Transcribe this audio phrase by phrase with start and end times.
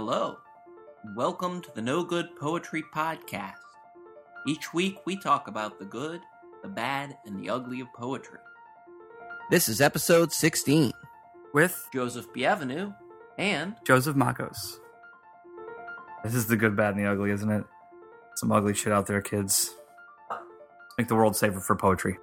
[0.00, 0.38] Hello.
[1.16, 3.54] Welcome to the No Good Poetry Podcast.
[4.46, 6.20] Each week we talk about the good,
[6.62, 8.38] the bad, and the ugly of poetry.
[9.50, 10.92] This is episode 16
[11.52, 12.94] with Joseph Bienvenu
[13.38, 14.76] and Joseph Makos.
[16.22, 17.64] This is the good, bad, and the ugly, isn't it?
[18.36, 19.74] Some ugly shit out there, kids.
[20.96, 22.18] Make the world safer for poetry.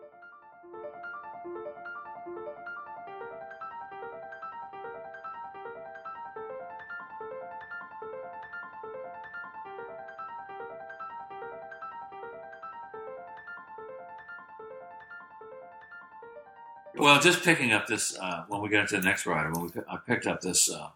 [17.25, 19.97] Just picking up this uh, when we get into the next writer, when we I
[19.97, 20.89] picked up this uh,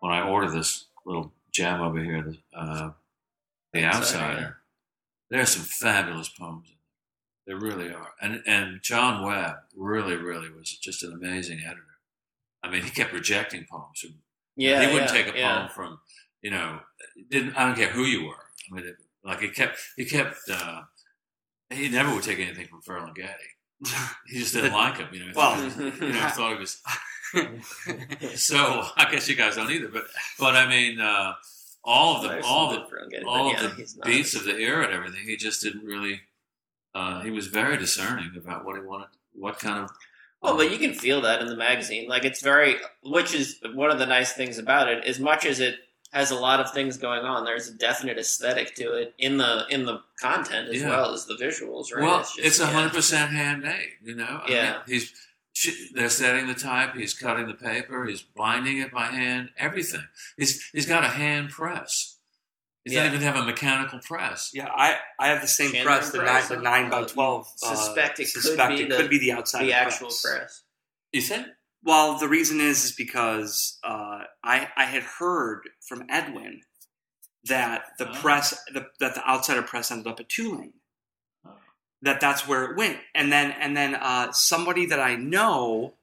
[0.00, 2.90] when I ordered this little gem over here, the, uh,
[3.72, 4.58] the Outsider.
[5.30, 6.68] There's some fabulous poems.
[7.46, 11.82] There really are, and and John Webb really, really was just an amazing editor.
[12.62, 14.04] I mean, he kept rejecting poems.
[14.56, 15.58] Yeah, he wouldn't yeah, take a yeah.
[15.58, 16.00] poem from
[16.42, 16.80] you know.
[17.30, 18.34] Didn't I don't care who you were.
[18.70, 20.38] I mean, it, like he kept he kept.
[20.50, 20.82] Uh,
[21.70, 23.55] he never would take anything from Ferlinghetti.
[24.26, 25.32] He just didn't like him, you know.
[25.34, 26.80] Well, you know, thought he was.
[28.40, 30.04] so I guess you guys don't either, but
[30.38, 31.34] but I mean, uh,
[31.84, 34.92] all of the There's all the all of yeah, the beats of the era and
[34.92, 35.22] everything.
[35.24, 36.22] He just didn't really.
[36.94, 39.90] Uh, he was very discerning about what he wanted, what kind of.
[40.40, 42.08] Well, but you can feel that in the magazine.
[42.08, 45.04] Like it's very, which is one of the nice things about it.
[45.04, 45.76] As much as it
[46.12, 49.66] has a lot of things going on, there's a definite aesthetic to it in the
[49.70, 50.90] in the content as Yeah.
[50.90, 51.92] well as the visuals.
[51.94, 52.02] Right?
[52.04, 53.92] Well, it's a hundred percent handmade.
[54.02, 54.40] You know.
[54.44, 54.82] I mean, Yeah.
[54.86, 55.12] he's
[55.94, 56.94] they're setting the type.
[56.94, 58.04] He's cutting the paper.
[58.06, 59.50] He's binding it by hand.
[59.58, 60.04] Everything.
[60.36, 62.14] He's he's got a hand press.
[62.84, 64.52] He doesn't even have a mechanical press.
[64.54, 67.48] Yeah, I, I have the same Chandler press, the nine, the nine by you twelve.
[67.64, 70.22] uh, suspect it could be it the- could be the outside the of actual press.
[70.22, 70.62] press.
[71.12, 71.48] You think?
[71.86, 76.62] Well, the reason is is because uh, I I had heard from Edwin
[77.44, 78.14] that the Oh.
[78.20, 80.72] press the, that the outsider press ended up at Tulane.
[81.46, 81.52] Oh.
[82.02, 85.94] That that's where it went, and then and then uh, somebody that I know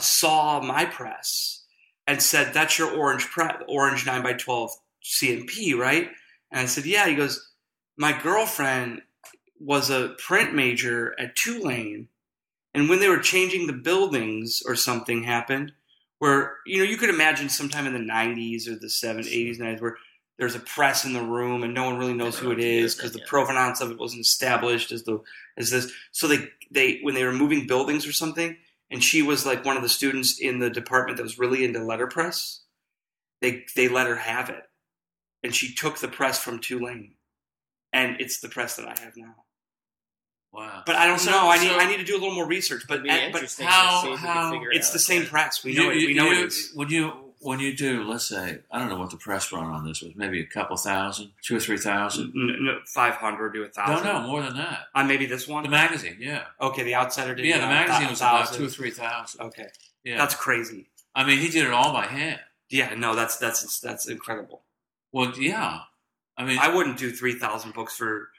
[0.00, 1.64] saw my press
[2.08, 4.72] and said, "That's your orange press, orange nine by twelve
[5.04, 6.10] C&P, right?"
[6.50, 7.52] And I said, "Yeah." He goes,
[7.96, 9.02] "My girlfriend
[9.60, 12.08] was a print major at Tulane."
[12.74, 15.72] And when they were changing the buildings or something happened
[16.18, 19.80] where, you know, you could imagine sometime in the 90s or the 70s, 80s, 90s
[19.80, 19.96] where
[20.38, 23.12] there's a press in the room and no one really knows who it is because
[23.12, 25.20] the provenance of it wasn't established as the
[25.56, 25.92] as this.
[26.10, 28.56] So they they when they were moving buildings or something,
[28.90, 31.84] and she was like one of the students in the department that was really into
[31.84, 32.62] letterpress,
[33.40, 34.64] they they let her have it,
[35.42, 37.14] and she took the press from Tulane,
[37.92, 39.44] and it's the press that I have now.
[40.52, 40.82] Wow.
[40.84, 41.48] But I don't So- know.
[41.50, 42.82] I need so- I need to do a little more research.
[42.86, 44.92] But It'd but how- to see if we how- can figure it it's out.
[44.92, 45.28] the same Yeah.
[45.30, 45.64] press.
[45.64, 45.96] We You- know it.
[45.96, 46.70] We know you- it is.
[46.74, 47.12] When you
[47.44, 50.14] when you do, let's say, I don't know what the press run on this was,
[50.14, 52.32] maybe a couple thousand, two or three thousand.
[52.86, 54.06] Five hundred to a No, thousand.
[54.06, 54.86] no, no, more than that.
[54.94, 55.64] Uh, maybe this one.
[55.64, 57.44] The magazine, yeah, okay, the outsider did.
[57.46, 57.58] yeah.
[57.58, 59.40] The magazine thou- was about two or three thousand.
[59.40, 59.66] Okay,
[60.04, 60.88] Yeah, that's crazy.
[61.16, 62.38] I mean, he did it all by hand.
[62.68, 64.62] Yeah, no, that's that's that's incredible.
[65.10, 65.80] Well, yeah.
[66.36, 68.30] I mean, I wouldn't do three thousand books for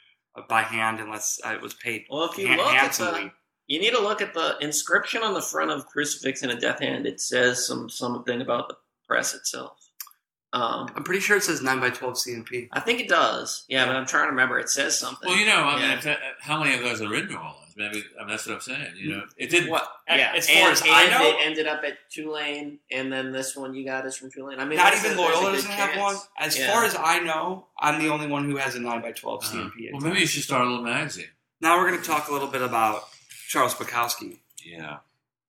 [0.50, 3.32] by hand unless it was paid Well, if you han- look at the,
[3.68, 7.06] you need to look at the inscription on the front of Crucifix in a Deathhand.
[7.06, 8.76] It says some something about the
[9.08, 9.78] press itself.
[10.54, 12.68] Um, I'm pretty sure it says nine by twelve C&P.
[12.72, 13.66] I think it does.
[13.68, 14.60] Yeah, but I'm trying to remember.
[14.60, 15.28] It says something.
[15.30, 15.94] well, you know, I mean, Yeah.
[15.98, 17.58] if that, how many of those are in New Orleans?
[17.76, 18.94] Maybe I mean, that's what I'm saying.
[18.98, 19.70] You know, it didn't.
[19.70, 19.88] What?
[20.08, 23.32] yeah, As and, far as I and know, it ended up at Tulane, and then
[23.32, 24.60] this one you got is from Tulane.
[24.60, 26.16] I mean, not even there's a Loyola doesn't have one.
[26.38, 26.72] As Yeah.
[26.72, 29.48] far as I know, I'm the only one who has a nine by twelve Uh,
[29.48, 29.90] C&P.
[29.92, 31.30] well, maybe you should start a little magazine.
[31.62, 33.08] Now we're going to talk a little bit about
[33.48, 34.40] Charles Bukowski.
[34.66, 34.98] Yeah.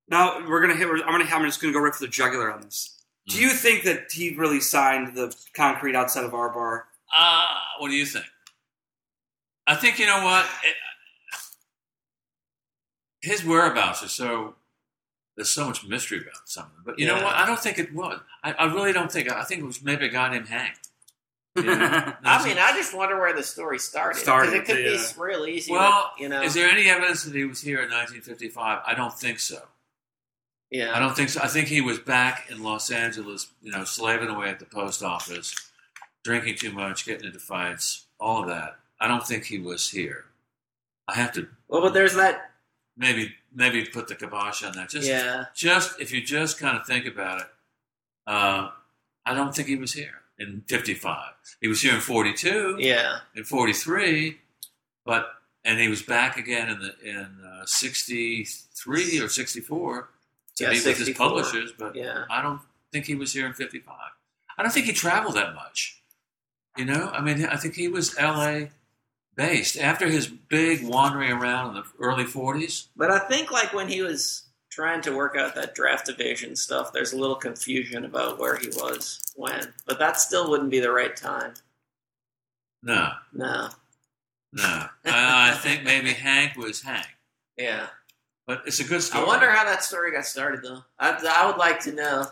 [0.08, 0.86] Now we're gonna hit.
[0.88, 1.24] I'm gonna.
[1.24, 2.90] I'm just gonna go right for the jugular on this.
[3.26, 3.40] Do Mm.
[3.40, 6.88] you think that he really signed the concrete outside of our bar?
[7.16, 7.46] Uh,
[7.78, 8.26] what do you think?
[9.66, 10.76] I think you know what It-
[13.24, 14.54] his whereabouts are so.
[15.36, 17.34] There's so much mystery about some of them, but you know what?
[17.34, 18.20] I don't think it was.
[18.44, 19.28] I, I really don't think.
[19.32, 20.74] I think it was maybe a guy named Hank.
[21.56, 22.12] You know?
[22.24, 24.18] I mean, I just wonder where the story started.
[24.18, 25.12] Started, Because it could yeah.
[25.14, 25.70] be real easy.
[25.70, 28.82] well, but, you know, is there any evidence that he was here in 1955?
[28.84, 29.62] I don't think so.
[30.72, 30.92] yeah.
[30.96, 31.40] I don't think so.
[31.42, 35.00] I think he was back in Los Angeles, you know, slaving away at the post
[35.04, 35.54] office,
[36.24, 38.76] drinking too much, getting into fights, all of that.
[39.00, 40.24] I don't think he was here.
[41.06, 42.50] I have to Well, but there's that.
[42.96, 44.90] Maybe maybe put the kibosh on that.
[44.90, 45.46] Just yeah.
[45.54, 47.46] just if you just kind of think about it,
[48.26, 48.70] uh,
[49.26, 51.32] I don't think he was here in '55.
[51.60, 53.18] He was here in '42, Yeah.
[53.34, 54.38] in '43,
[55.04, 55.28] but
[55.64, 60.08] and he was back again in the in uh, '63 or '64
[60.56, 61.26] to Yeah, meet with his 64.
[61.28, 61.72] publishers.
[61.78, 62.24] But Yeah.
[62.30, 62.60] I don't
[62.92, 63.94] think he was here in '55.
[64.56, 66.00] I don't think he traveled that much.
[66.76, 68.70] You know, I mean, I think he was L.A.
[69.36, 72.88] based after his big wandering around in the early '40s.
[72.96, 76.92] But I think like when he was trying to work out that draft evasion stuff,
[76.92, 79.72] there's a little confusion about where he was when.
[79.86, 81.54] But that still wouldn't be the right time.
[82.82, 83.68] No, No.
[84.52, 84.62] no.
[85.06, 87.06] I, I think maybe Hank was Hank,
[87.56, 87.86] Yeah.
[88.46, 89.24] but it's a good story.
[89.24, 90.82] I wonder how that story got started, though.
[90.98, 92.26] I, I would like to know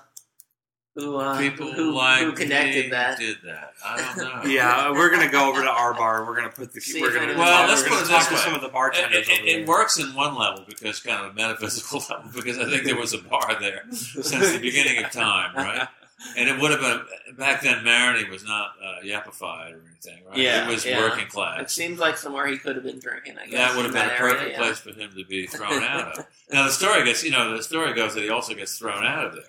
[0.94, 3.18] who uh, people who, like who connected me that.
[3.18, 3.72] did that.
[3.84, 4.50] I don't know.
[4.50, 6.24] Yeah, we're gonna go over to our bar.
[6.26, 6.80] We're gonna put the.
[6.80, 8.66] See we're gonna, anyone- Well, we're let's gonna put it talk to some of the
[8.68, 12.30] It, bartenders it- over it works in one level because kind of a metaphysical level
[12.34, 15.88] because I think there was a bar there since the beginning of time, right?
[16.36, 17.82] And it would have been back then.
[17.84, 20.36] Marigny was not uh, yappified or anything, right?
[20.38, 21.00] Yeah, it was yeah.
[21.00, 21.54] working class.
[21.54, 21.72] It class.
[21.72, 23.38] seems like somewhere he could have been drinking.
[23.38, 24.58] I guess That would have been a perfect area, yeah.
[24.58, 26.26] place for him to be thrown out of.
[26.52, 29.24] Now the story gets, you know, the story goes that he also gets thrown out
[29.24, 29.44] of there.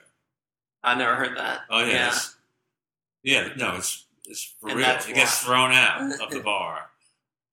[0.83, 1.61] I never heard that.
[1.69, 2.13] Oh yeah,
[3.23, 3.43] yeah.
[3.47, 3.53] yeah.
[3.55, 4.97] No, it's it's for And real.
[4.99, 6.89] He gets thrown out of the bar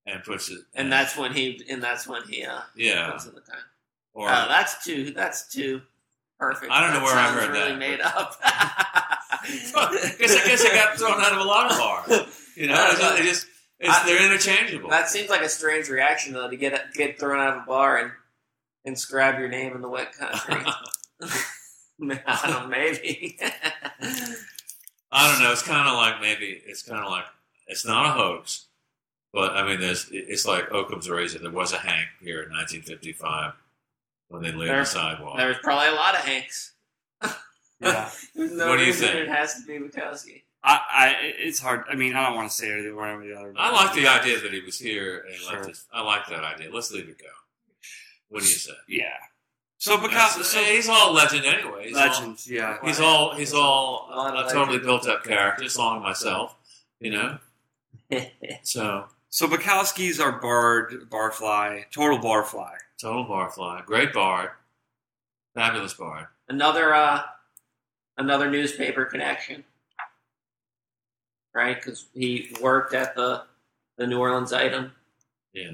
[0.07, 0.61] and puts it.
[0.75, 3.09] and that's when he and that's when he uh, yeah.
[3.11, 3.59] comes in the time.
[4.13, 5.13] Or Oh, that's too.
[5.13, 5.83] That's too
[6.39, 6.73] perfect.
[6.73, 8.37] I don't know That where I heard really that, Made up.
[8.43, 12.09] I guess I guess I got thrown out of a lot of bars.
[12.57, 13.47] You know, it's, it just
[13.79, 14.91] it's, I- they're interchangeable.
[14.91, 17.99] that seems like a strange reaction though to get get thrown out of a bar
[17.99, 18.11] and
[18.85, 20.65] inscribe your name in the wet country.
[22.27, 23.39] I don't know, maybe.
[25.13, 25.53] I don't know.
[25.53, 27.25] It's kind of like maybe it's kind of like
[27.67, 28.67] it's not a hoax,
[29.33, 31.39] but I mean, there's it's like Occam's razor.
[31.39, 33.53] There was a Hank here in 1955
[34.29, 35.37] when they laid There- the sidewalk.
[35.37, 36.73] There's probably a lot of Hanks.
[37.83, 38.11] Yeah.
[38.35, 39.21] No What do you reason think?
[39.21, 40.43] It has to be Bukowski.
[40.63, 41.85] I, I, it's hard.
[41.91, 43.55] I mean, I don't want to say it one or the other.
[43.57, 45.57] I like the idea that he was here and Sure.
[45.57, 45.87] left us.
[45.91, 46.69] I like that idea.
[46.71, 47.25] Let's leave it go.
[48.29, 48.73] What do you say?
[48.87, 49.15] Yeah.
[49.81, 51.89] So Because so, he's all legend anyway.
[51.89, 52.77] He's all- legends, yeah.
[52.85, 56.55] He's all he's all A a totally built up character, just along myself,
[57.01, 57.39] you know.
[58.63, 62.75] So So Bukowski's our bard, barfly, total barfly.
[63.01, 64.51] total barfly, great bard,
[65.55, 66.27] fabulous bard.
[66.49, 67.23] another uh,
[68.19, 69.65] another newspaper connection,
[71.55, 71.77] right?
[71.77, 73.45] Because he worked at the
[73.97, 74.93] the New Orleans item.
[75.55, 75.71] Yeah,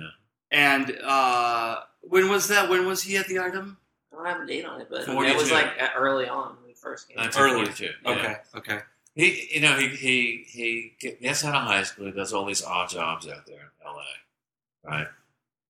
[0.52, 2.68] And uh, when was that?
[2.70, 3.78] When was he at the item?
[4.16, 5.36] I don't have a date on it, but it 42.
[5.36, 7.18] was like at- early on when we first came.
[7.18, 7.92] 1942.
[8.04, 8.10] Yeah.
[8.10, 8.84] Okay, okay.
[9.14, 12.06] He, you know, he he he gets out of high school.
[12.06, 14.88] He does all these odd jobs out there in L.A.
[14.88, 15.06] Right,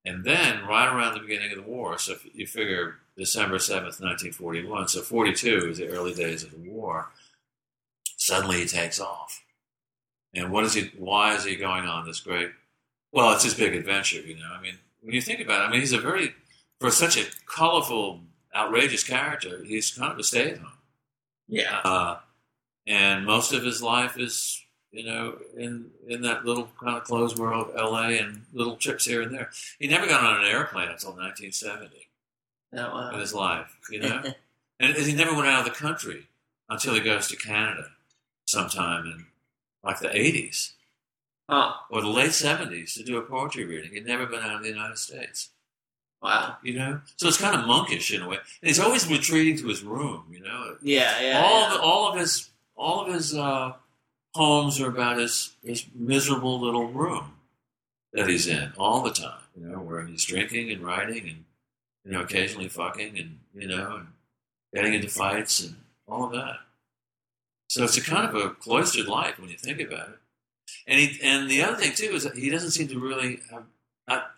[0.05, 4.01] and then right around the beginning of the war, so if you figure December seventh,
[4.01, 7.11] nineteen forty-one, so forty-two is the early days of the war.
[8.19, 9.45] Suddenly, he takes off,
[10.35, 10.91] and what is he?
[10.99, 12.51] Why is he going on this great?
[13.13, 14.21] Well, it's his big adventure.
[14.21, 16.35] You know, I mean, when you think about it, I mean, he's a very
[16.81, 18.21] for such a colorful,
[18.57, 19.63] outrageous character.
[19.65, 20.73] He's kind of a stay-at-home.
[21.49, 22.19] Yeah, Uh,
[22.87, 27.39] and most of his life is, you know, in in that little kind of closed
[27.39, 28.19] world, L.A.
[28.19, 29.51] and little trips here and there.
[29.79, 32.09] He never got on an airplane until 1970
[32.73, 34.23] no, uh, in his life, you know,
[34.81, 36.27] and he never went out of the country
[36.69, 37.91] until he goes to Canada
[38.47, 39.27] sometime in
[39.85, 40.73] like the 80s
[41.49, 41.75] huh?
[41.91, 43.93] or the late 70s to do a poetry reading.
[43.93, 45.51] He'd never been out of the United States.
[46.23, 46.57] Wow.
[46.63, 48.37] You know, so it's kind of monkish in a way.
[48.37, 50.25] And he's always retreating to his room.
[50.33, 51.43] You know, Yeah, yeah.
[51.45, 51.75] all yeah.
[51.75, 53.73] of all of his all of his uh,
[54.35, 57.33] poems are about his his miserable little room
[58.13, 59.41] that he's in all the time.
[59.59, 61.45] You know, where he's drinking and writing and
[62.05, 64.07] you know occasionally fucking and you know and
[64.75, 65.77] getting into fights and
[66.09, 66.57] all of that.
[67.69, 70.19] So it's a kind of a cloistered life when you think about it.
[70.87, 73.65] And he and the other thing too is that he doesn't seem to really have
[74.09, 74.31] not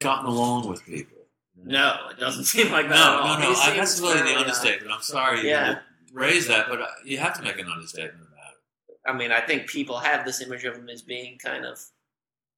[0.00, 1.17] gotten along with people.
[1.64, 2.94] No, it doesn't seem like that.
[2.94, 3.38] No, at all.
[3.40, 3.58] no, no.
[3.58, 4.92] I, that's really the understatement.
[4.92, 5.66] I'm sorry you Yeah.
[5.74, 5.80] to
[6.12, 8.52] raise that, but uh, you have to make an understatement about
[8.88, 8.96] it.
[9.06, 11.78] I mean, I think people have this image of him as being kind of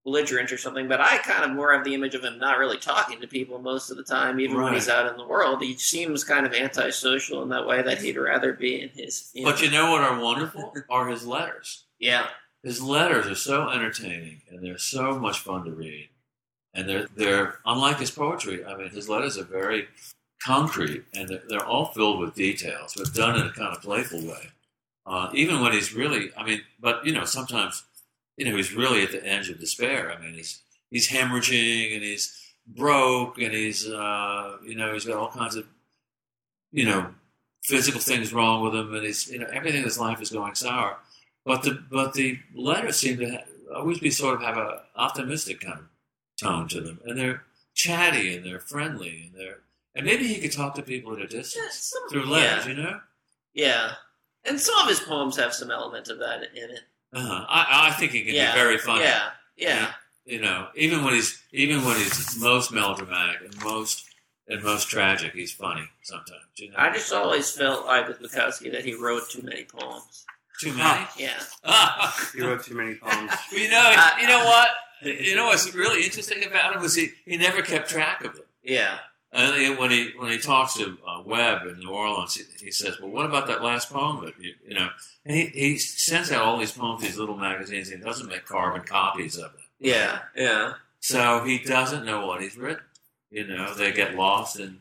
[0.04, 2.78] belligerent or something, but I kind of more have the image of him not really
[2.78, 5.62] talking to people most of the time, even when he's out in the world.
[5.62, 9.30] He seems kind of antisocial in that way that he'd rather be in his.
[9.34, 11.84] You But know- you know what are wonderful are his letters.
[11.98, 12.28] yeah,
[12.62, 16.08] His letters are so entertaining and they're so much fun to read.
[16.74, 18.64] And they're they're unlike his poetry.
[18.64, 19.88] I mean, his letters are very
[20.42, 24.20] concrete and they're, they're all filled with details, but done in a kind of playful
[24.22, 24.50] way.
[25.06, 27.84] Uh, even when he's really, I mean, but you know, sometimes
[28.36, 30.12] you know he's really at the edge of despair.
[30.12, 32.36] I mean, he's he's hemorrhaging and he's
[32.66, 35.66] broke and he's uh, you know he's got all kinds of
[36.72, 37.14] you know
[37.64, 40.54] physical things wrong with him and he's you know everything in his life is going
[40.54, 40.98] sour.
[41.44, 43.42] But the but the letters seem to
[43.74, 45.84] always be sort of have a optimistic kind of
[46.40, 47.42] tone to them, and they're
[47.74, 49.58] chatty and they're friendly and they're
[49.94, 52.70] and maybe he could talk to people at a Yeah, distance some- through letters, yeah.
[52.72, 53.00] you know.
[53.54, 53.92] yeah.
[54.44, 56.80] And some of his poems have some element of that in it.
[57.12, 57.44] Uh-huh.
[57.48, 59.02] I, I think he can yeah, be very funny.
[59.02, 59.92] Yeah, yeah.
[60.24, 64.04] You know, even when he's even when he's most melodramatic and most
[64.48, 66.44] and most tragic, he's funny sometimes.
[66.56, 70.24] You know, I just always felt like with Bukowski that he wrote too many poems.
[70.60, 71.06] Too many.
[71.16, 71.32] Yeah.
[71.64, 72.30] Ah.
[72.34, 73.32] He wrote too many poems.
[73.52, 74.68] you know, you know what?
[75.02, 78.44] You know what's really interesting about him was he, he never kept track of them.
[78.62, 78.98] Yeah.
[79.32, 82.98] And when he when he talks to uh, Webb in New Orleans, he, he says,
[83.00, 84.88] "Well, what about that last poem that you, you know?"
[85.24, 87.90] And he, he sends out all these poems, to these little magazines.
[87.90, 90.18] And he doesn't make carbon copies of them, Yeah.
[90.34, 90.72] Yeah.
[90.98, 92.82] so he doesn't know what he's written.
[93.30, 94.78] You know, they get lost in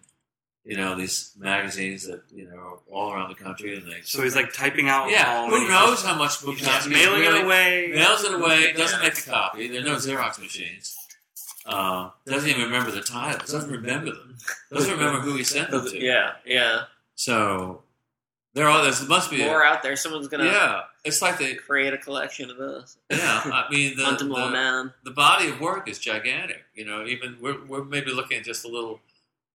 [0.69, 4.35] you know these magazines that you know all around the country, and they So he's
[4.35, 5.09] like typing out.
[5.09, 7.91] yeah, poem who and knows just- how much He's Bukowski just mailing really it away.
[7.93, 9.67] mails it away, doesn't make a copy.
[9.67, 10.95] There are no Xerox machines.
[11.65, 13.51] Uh, doesn't even remember the titles.
[13.51, 14.37] Doesn't remember them.
[14.71, 15.97] Doesn't remember who he sent them to.
[16.01, 16.31] Yeah.
[16.45, 16.83] Yeah.
[17.15, 17.83] So
[18.53, 18.83] there are.
[18.89, 19.43] There must be.
[19.43, 19.95] More A, out there.
[19.95, 22.97] Someone's gonna yeah, it's like they create a collection of those.
[23.11, 24.93] Yeah, I mean the, Hunt them all the, down.
[25.03, 26.63] the body of work is gigantic.
[26.73, 29.01] You know, even we're we're maybe looking at just a little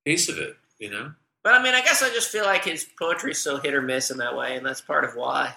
[0.04, 0.56] piece of it.
[0.84, 1.12] You know.
[1.42, 3.80] But I mean, I guess I just feel like his poetry is so hit or
[3.80, 5.54] miss in that way, and that's part of why.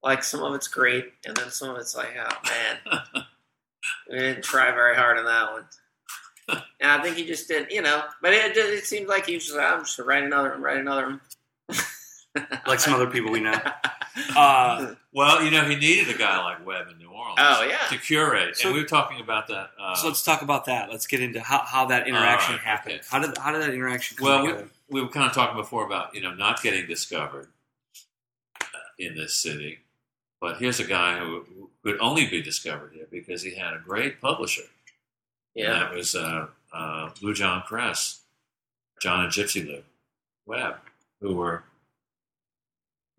[0.00, 3.02] Like some of it's great, and then some of it's like, oh man,
[4.10, 5.64] we didn't try very hard on that one.
[6.80, 8.02] And I think he just did, you know.
[8.22, 10.78] But it, it seemed like he was just like, I'm just write another one, write
[10.78, 11.20] another one.
[12.66, 13.52] like some other people we know.
[14.36, 17.36] Uh, Well, you know, he needed a guy like Webb in New Orleans.
[17.40, 17.78] Oh, yeah.
[17.88, 19.70] to curate, So- and we were talking about that.
[19.76, 20.88] Uh, so let's talk about that.
[20.88, 22.94] Let's get into how, how that interaction All right, happened.
[23.00, 23.04] okay.
[23.10, 24.68] How did how did that interaction come Well, we, together?
[24.88, 27.48] we were kind of talking before about you know not getting discovered
[28.60, 28.66] uh,
[29.00, 29.80] in this city,
[30.40, 33.80] but here's a guy who, who could only be discovered here because he had a
[33.84, 34.62] great publisher.
[35.56, 38.20] And Yeah, that was uh, uh, Loujon Press,
[39.02, 39.82] John and Gypsy Lou
[40.46, 40.76] Webb,
[41.20, 41.64] who were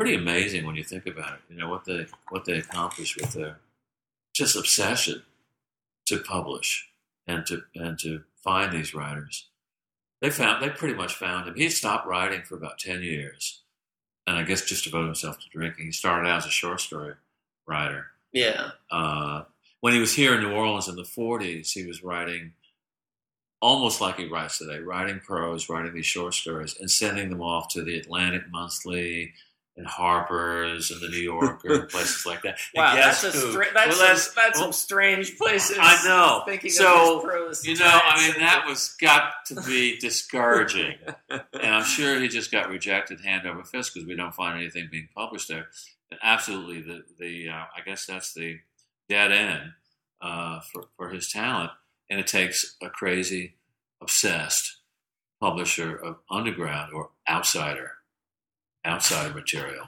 [0.02, 1.40] pretty amazing when you think about it.
[1.48, 3.60] You know what they what they accomplished with their
[4.34, 5.22] just obsession
[6.08, 6.90] to publish
[7.28, 9.48] and to and to find these writers.
[10.20, 11.54] They found they pretty much found him.
[11.54, 13.62] He had stopped writing for about ten years,
[14.26, 15.86] and I guess just devoted himself to drinking.
[15.86, 17.14] He started out as a short story
[17.68, 18.08] writer.
[18.32, 19.44] yeah, Uh,
[19.82, 22.54] when he was here in New Orleans in the 40s, he was writing
[23.62, 27.68] almost like he writes today, writing prose, writing these short stories, and sending them off
[27.70, 29.34] to the Atlantic Monthly
[29.78, 32.60] and Harper's and the New Yorker and places like that.
[32.76, 33.52] And wow, guess that's a who?
[33.52, 35.78] stra- that's, Well, some, that's- that's well, some strange places.
[35.80, 36.44] I know.
[36.48, 40.96] Thinking So, of his You know, I mean, that was got to be discouraging,
[41.30, 41.42] and
[41.76, 45.08] I'm sure he just got rejected hand over fist because we don't find anything being
[45.16, 45.68] published there.
[46.12, 48.60] And absolutely, the the uh, I guess that's the
[49.08, 49.72] dead end
[50.22, 51.72] uh, for for his talent,
[52.10, 53.56] and it takes a crazy,
[54.02, 54.80] obsessed
[55.40, 57.94] publisher of underground or outsider
[58.86, 59.88] outsider material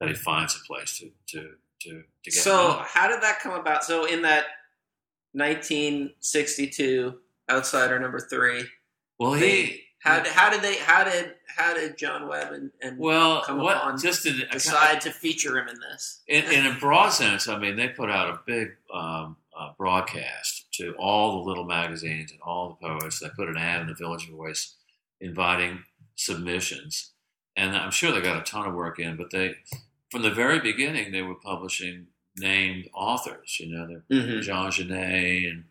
[0.00, 2.34] that he finds a place to to to, to get.
[2.34, 2.84] So, known.
[2.86, 3.84] how did that come about?
[3.84, 4.44] So, in that
[5.32, 7.14] 1962
[7.50, 8.64] Outsider number three,
[9.18, 10.76] well, he they, how, did, how did they?
[10.76, 15.10] How did how did John Webb and, and well come what just in, decide to
[15.10, 16.22] feature him in this?
[16.26, 20.72] in, in a broad sense, I mean, they put out a big um, uh, broadcast
[20.74, 23.18] to all the little magazines and all the poets.
[23.18, 24.76] They put an ad in the Village Voice
[25.20, 27.10] inviting submissions,
[27.56, 29.16] and I'm sure they got a ton of work in.
[29.16, 29.56] But they,
[30.10, 33.58] from the very beginning, they were publishing named authors.
[33.60, 34.40] You know, Mm-hmm.
[34.40, 35.64] Jean Genet and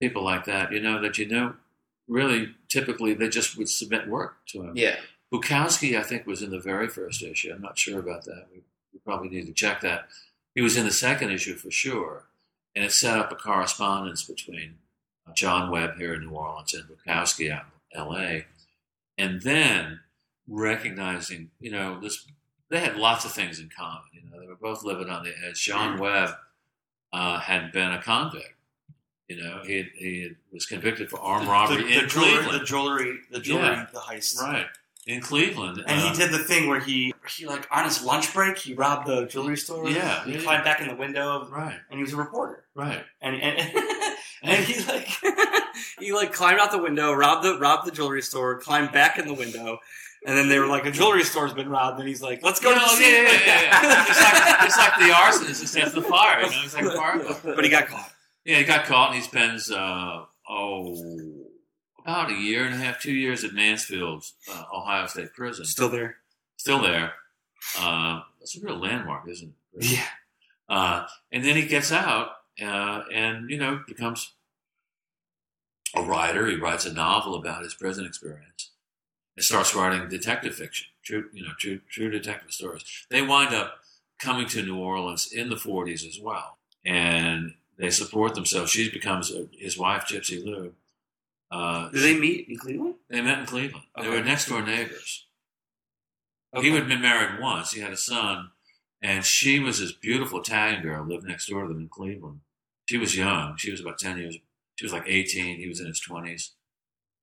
[0.00, 0.72] people like that.
[0.72, 1.54] You know that you know
[2.08, 4.72] really typically they just would submit work to him.
[4.76, 4.96] Yeah,
[5.32, 7.52] Bukowski, I think, was in the very first issue.
[7.54, 8.46] I'm not sure about that.
[8.52, 8.62] We,
[8.92, 10.08] we probably need to check that.
[10.54, 12.24] He was in the second issue for sure,
[12.74, 14.78] and it set up a correspondence between
[15.28, 18.46] uh, John Webb here in New Orleans and Bukowski out in L.A.
[19.16, 20.00] And then
[20.50, 22.26] recognizing, you know, this
[22.68, 24.02] they had lots of things in common.
[24.12, 25.60] You know, they were both living on the edge.
[25.64, 26.30] John Webb
[27.12, 28.54] uh, had been a convict.
[29.28, 32.60] You know, he he was convicted for armed robbery the, in the jewelry, Cleveland.
[32.60, 33.86] the jewelry, the jewelry, Yeah.
[33.92, 34.40] the heist.
[34.40, 34.66] Right.
[35.06, 35.82] In Cleveland.
[35.86, 38.74] And Uh, he did the thing where he he like on his lunch break he
[38.74, 39.88] robbed the jewelry store.
[39.88, 42.64] Yeah, he yeah, climbed back in the window, Right, and he was a reporter.
[42.74, 43.02] right.
[43.22, 43.58] And and,
[44.42, 45.08] and he like
[46.00, 49.26] he like climbed out the window, robbed the robbed the jewelry store, climbed back in
[49.26, 49.78] the window,
[50.26, 52.70] and then they were like, "A jewelry store's been robbed," and he's like, "Let's go
[52.70, 54.04] You to the scene." yeah, yeah, yeah, yeah.
[54.08, 56.42] it's, like, it's like the arsonist that sets the fire.
[56.42, 57.54] You know, it's like a fire.
[57.54, 58.12] But he got caught.
[58.44, 61.46] Yeah, he got caught and he spends, uh, oh,
[62.00, 65.64] about a year and a half, two years at Mansfield, uh, Ohio State Prison.
[65.64, 66.16] Still there.
[66.56, 67.12] Still there.
[67.78, 69.84] Uh, it's a real landmark, isn't it?
[69.84, 70.06] Yeah.
[70.68, 72.30] Uh, and then he gets out
[72.62, 74.32] uh, and, you know, becomes
[75.94, 76.46] a writer.
[76.46, 78.70] He writes a novel about his prison experience
[79.36, 82.84] and starts writing detective fiction, true, you know, true, true detective stories.
[83.10, 83.78] They wind up
[84.18, 86.58] coming to New Orleans in the 40s as well.
[86.84, 88.70] And they support themselves.
[88.70, 90.74] She becomes uh, his wife, Gypsy Lou.
[91.50, 92.94] Uh, Did they meet in Cleveland?
[93.08, 93.86] they met in Cleveland.
[94.00, 95.26] They were next door neighbors.
[96.54, 96.68] Okay.
[96.68, 97.72] He had been married once.
[97.72, 98.50] He had a son,
[99.02, 102.40] and she was this beautiful Italian girl lived next door to them in Cleveland.
[102.86, 103.56] She was young.
[103.56, 104.36] She was about ten years.
[104.76, 105.58] She was like eighteen.
[105.58, 106.52] He was in his twenties.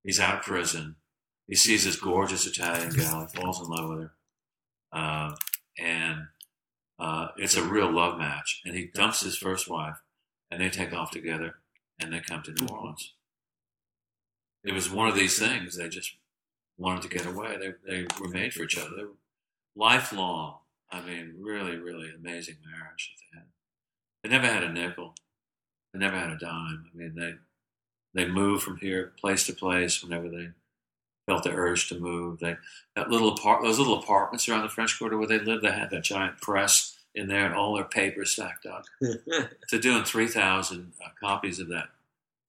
[0.02, 0.96] He's out of prison.
[1.48, 3.26] He sees this gorgeous Italian gal.
[3.26, 4.12] He falls in love with her,
[4.92, 5.34] uh,
[5.78, 6.26] and
[6.98, 8.60] uh, it's a real love match.
[8.66, 9.96] And he dumps his first wife,
[10.50, 11.54] and they take off together,
[11.98, 13.14] and they come to New Orleans.
[14.62, 15.76] It was one of these things.
[15.76, 16.16] They just
[16.76, 17.56] wanted to get away.
[17.56, 18.90] They they were made for each other.
[18.94, 19.16] They were
[19.74, 20.58] lifelong.
[20.90, 23.48] I mean, really, really amazing marriage that they had.
[24.22, 25.14] They never had a nickel.
[25.92, 26.90] They never had a dime.
[26.92, 27.34] I mean, they
[28.12, 30.50] they moved from here place to place whenever they
[31.28, 32.40] felt the urge to move.
[32.40, 32.56] They
[32.96, 35.62] that little apart those little apartments around the French Quarter where they lived.
[35.62, 38.84] They had that giant press in there and all their papers stacked up.
[39.68, 41.88] to doing three thousand uh, copies of that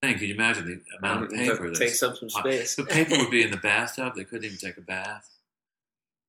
[0.02, 1.66] thing, can you imagine the amount of paper?
[1.68, 2.76] It that's- takes up some space.
[2.76, 4.16] the paper would be in the bathtub.
[4.16, 5.30] They couldn't even take a bath.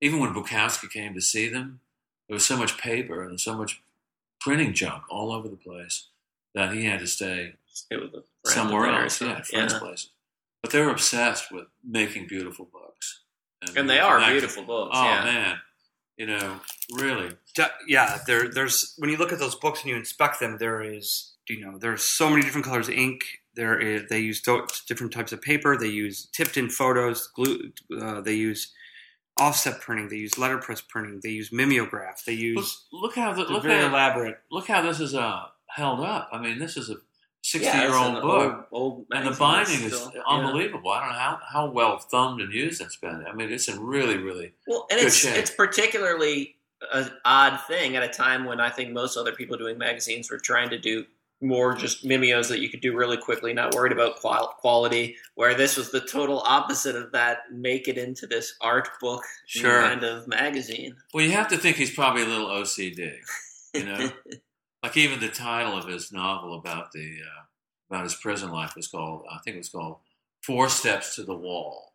[0.02, 1.80] Even when Bukowski came to see them,
[2.28, 3.80] there was so much paper and so much
[4.40, 6.06] printing junk all over the place
[6.54, 7.52] that he had to stay
[7.90, 9.78] It was a somewhere else, yeah, friends' yeah.
[9.78, 10.08] places.
[10.62, 13.22] But they're obsessed with making beautiful books.
[13.76, 14.32] And they are connected.
[14.40, 14.96] beautiful books.
[14.98, 15.24] Oh yeah.
[15.24, 15.56] man,
[16.16, 16.60] you know,
[16.92, 17.30] really.
[17.86, 21.34] Yeah, there, there's when you look at those books and you inspect them, there is
[21.48, 23.22] you know there's so many different colors of ink.
[23.54, 24.42] There is they use
[24.88, 25.76] different types of paper.
[25.76, 27.26] They use tipped in photos.
[27.34, 27.72] Glue.
[28.00, 28.72] Uh, they use
[29.38, 30.08] offset printing.
[30.08, 31.20] They use letterpress printing.
[31.22, 32.24] They use mimeograph.
[32.24, 34.38] They use look how the, look very how elaborate.
[34.50, 36.30] look how this is uh, held up.
[36.32, 36.96] I mean, this is a
[37.42, 38.68] Yeah, sixty-year-old book.
[38.70, 40.22] Old, old And the binding is still- yeah.
[40.26, 40.90] unbelievable.
[40.90, 43.24] I don't know how, how well thumbed and used it's been.
[43.26, 44.52] I mean, it's in really, really.
[44.66, 45.36] Well, and it's shape.
[45.36, 46.56] it's particularly
[46.92, 50.38] an odd thing at a time when I think most other people doing magazines were
[50.38, 51.04] trying to do
[51.42, 55.16] more just mimeos that you could do really quickly, not worried about qual- quality.
[55.36, 59.80] Where this was the total opposite of that, make it into this art book Sure.
[59.80, 60.94] kind of magazine.
[61.14, 63.14] Well, you have to think he's probably a little OCD.
[63.72, 64.10] You know,
[64.82, 67.39] like even the title of his novel about the uh,
[67.90, 69.96] about his prison life was called, I think it was called
[70.42, 71.92] Four Steps to the Wall.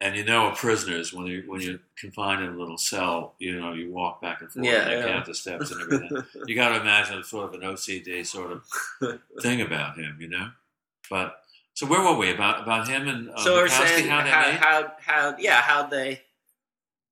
[0.00, 3.72] And you know, prisoners when you when you're confined in a little cell, you know,
[3.72, 5.12] you walk back and forth, Yeah, and you yeah.
[5.12, 6.22] count the steps and everything.
[6.46, 10.50] you got to imagine sort of an OCD sort of thing about him, you know.
[11.10, 11.40] But
[11.74, 14.56] so where were we about about him and uh, so we're saying how how, they
[14.56, 16.22] how, how, yeah, how they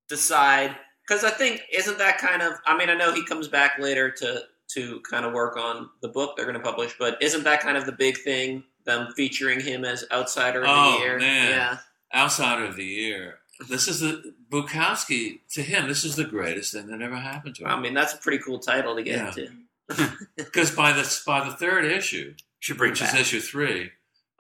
[0.09, 0.77] decide.
[1.09, 2.53] Because I think isn't that kind of?
[2.67, 4.43] I mean, I know he comes back later to
[4.75, 7.77] to kind of work on the book they're going to publish, but isn't that kind
[7.77, 8.65] of the big thing?
[8.85, 11.19] Them featuring him as outsider of Oh, the year.
[11.19, 11.51] man.
[11.51, 11.79] Yeah,
[12.15, 13.39] outsider of the year.
[13.69, 15.89] This is the Bukowski to him.
[15.89, 17.71] This is the greatest thing that ever happened to him.
[17.71, 19.29] I mean that's a pretty cool title to get Yeah.
[19.29, 20.17] into.
[20.37, 23.15] Because by the by the third issue, Should bring which back.
[23.15, 23.93] is issue three,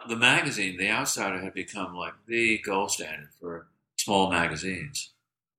[0.08, 5.10] the magazine, the Outsider, had become like the gold standard for small magazines.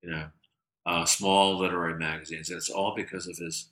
[0.02, 0.26] You know,
[0.86, 3.66] uh, small literary magazines, and it's all because of his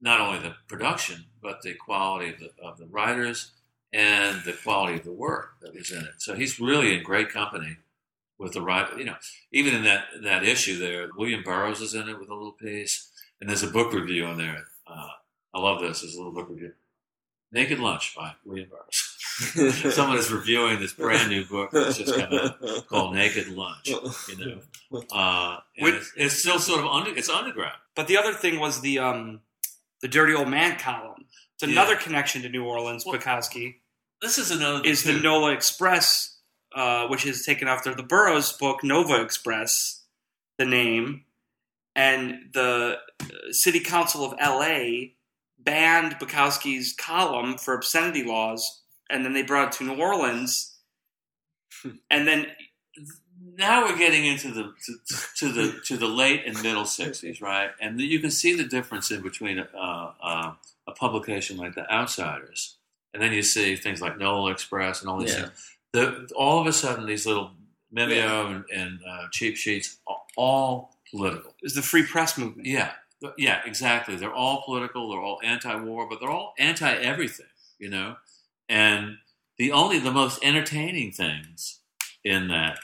[0.00, 3.52] not only the production but the quality of the, of the writers
[3.92, 6.14] and the quality of the work that was in it.
[6.18, 7.76] So he's really in great company
[8.38, 8.98] with the writer.
[8.98, 9.16] You know,
[9.52, 13.10] even in that that issue there, William Burroughs is in it with a little piece,
[13.40, 14.64] and there's a book review in there.
[14.86, 15.08] Uh,
[15.54, 16.00] I love this.
[16.00, 16.72] There's a little book review.
[17.52, 19.16] Naked Lunch by William Burroughs.
[19.94, 23.88] Someone is reviewing this brand new book that's just come out called Naked Lunch.
[23.88, 24.36] You
[24.92, 27.16] know, uh, and With- it's, it's still sort of under.
[27.16, 27.78] It's underground.
[27.96, 29.40] But the other thing was the um,
[30.02, 31.26] the dirty old man column.
[31.54, 31.70] It's Yeah.
[31.70, 33.04] another connection to New Orleans.
[33.04, 33.80] Well, Bukowski
[34.22, 34.82] This is another.
[34.84, 35.12] is the.
[35.14, 36.38] Nola Express,
[36.74, 40.04] uh, which is taken after the Burroughs book Nova Express,
[40.58, 41.24] the name,
[41.94, 45.16] and the uh, City Council of L.A.
[45.58, 50.78] banned Bukowski's column for obscenity laws, and then they brought it to New Orleans,
[52.10, 52.46] and then
[53.60, 57.70] now we're getting into the to, to the to the late and middle '60s, right?
[57.80, 60.54] And you can see the difference in between a, uh,
[60.88, 62.76] a publication like The Outsiders,
[63.14, 65.42] and then you see things like Nola Express and all these Yeah.
[65.46, 65.70] things.
[65.92, 67.52] The, all of a sudden, these little
[67.94, 71.54] Mimeo and, and uh, cheap sheets are all political.
[71.62, 72.66] is the Free Press movement.
[72.68, 72.92] Yeah,
[73.36, 74.16] yeah, exactly.
[74.16, 75.10] They're all political.
[75.10, 77.46] They're all anti-war, but they're all anti-everything.
[77.78, 78.16] You know,
[78.68, 79.18] and
[79.58, 81.80] the only the most entertaining things
[82.24, 82.78] in that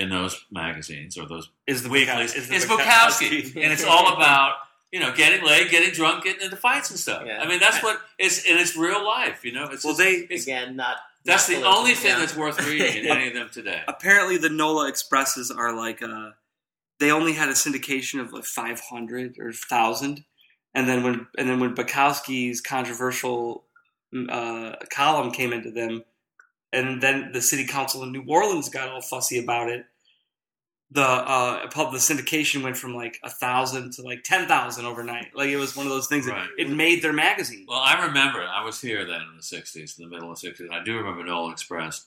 [0.00, 4.54] in those magazines or those Is the weeklies Bukowski, is Bukowski, and it's all about
[4.92, 7.22] you know getting laid, getting drunk, getting into fights and stuff.
[7.26, 7.40] Yeah.
[7.42, 9.44] I mean, that's what it's and it's real life.
[9.44, 10.96] You know, it's Well, just- they it's, Again, not.
[11.24, 12.18] that's not the political, only thing yeah.
[12.18, 13.82] that's worth reading in any of them today.
[13.86, 16.30] apparently the Nola Expresses are like uh
[16.98, 20.24] they only had a syndication of like 500 or 1000
[20.74, 23.64] and then when and then when Bukowski's controversial
[24.28, 26.02] uh, column came into them
[26.72, 29.84] and then the city council in New Orleans got all fussy about it
[30.92, 35.28] the uh pub the syndication went from like a thousand to like ten thousand overnight
[35.36, 36.48] like it was one of those things that Right.
[36.58, 40.04] it made their magazine Well, I remember I was here then in the '60s, in
[40.04, 40.70] the middle of the '60s.
[40.72, 42.06] I do remember Nola Express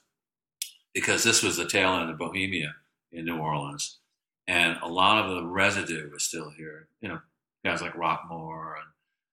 [0.94, 2.76] because this was the tail end of Bohemia
[3.12, 4.00] in New Orleans,
[4.48, 6.88] and a lot of the residue was still here.
[7.02, 7.20] You know,
[7.64, 8.88] guys like Rockmore and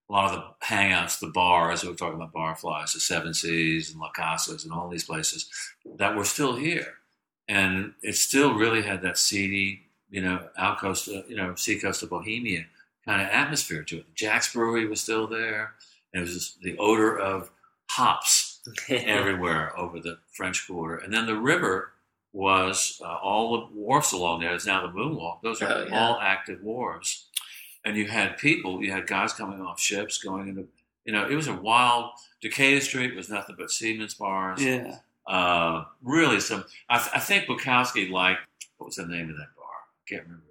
[0.08, 1.82] a lot of the hangouts, the bars.
[1.82, 5.48] We were talking about Barflies, the Seven Seas, and La Casas, and all these places
[5.96, 6.94] that were still here,
[7.50, 12.10] and it still really had that seedy, you know, outcoast, uh, you know, seacoast of
[12.10, 12.64] Bohemia
[13.04, 14.14] kind of atmosphere to it.
[14.14, 15.72] Jax Brewery was still there.
[16.12, 17.50] And it was just the odor of
[17.90, 20.96] hops everywhere over the French Quarter.
[20.98, 21.92] And then the river
[22.32, 24.54] was uh, all the wharfs along there.
[24.54, 25.40] It's now the Moonwalk.
[25.42, 25.98] Those are Oh, yeah.
[25.98, 27.26] all active wharfs.
[27.84, 30.68] And you had people, you had guys coming off ships going into,
[31.04, 32.10] you know, it was a wild.
[32.40, 34.62] Decatur Street was nothing but seamen's bars.
[34.62, 36.64] yeah Uh, really, some.
[36.88, 38.40] I, th- I think Bukowski liked
[38.78, 39.66] what was the name of that bar?
[39.66, 40.44] I can't remember.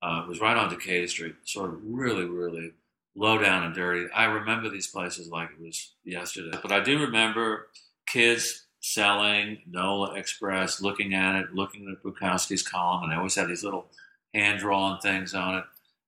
[0.00, 2.72] Uh, it was right on Decatur Street, sort of really, really
[3.16, 4.08] low down and dirty.
[4.14, 7.66] I remember these places like it was yesterday, but I do remember
[8.06, 13.48] kids selling Nola Express, looking at it, looking at Bukowski's column, and they always had
[13.48, 13.86] these little
[14.32, 15.64] hand drawn things on it,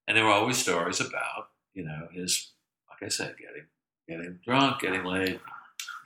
[0.07, 2.53] and there were always stories about, you know, his,
[2.89, 3.67] like I said, getting
[4.09, 5.41] getting drunk, getting laid,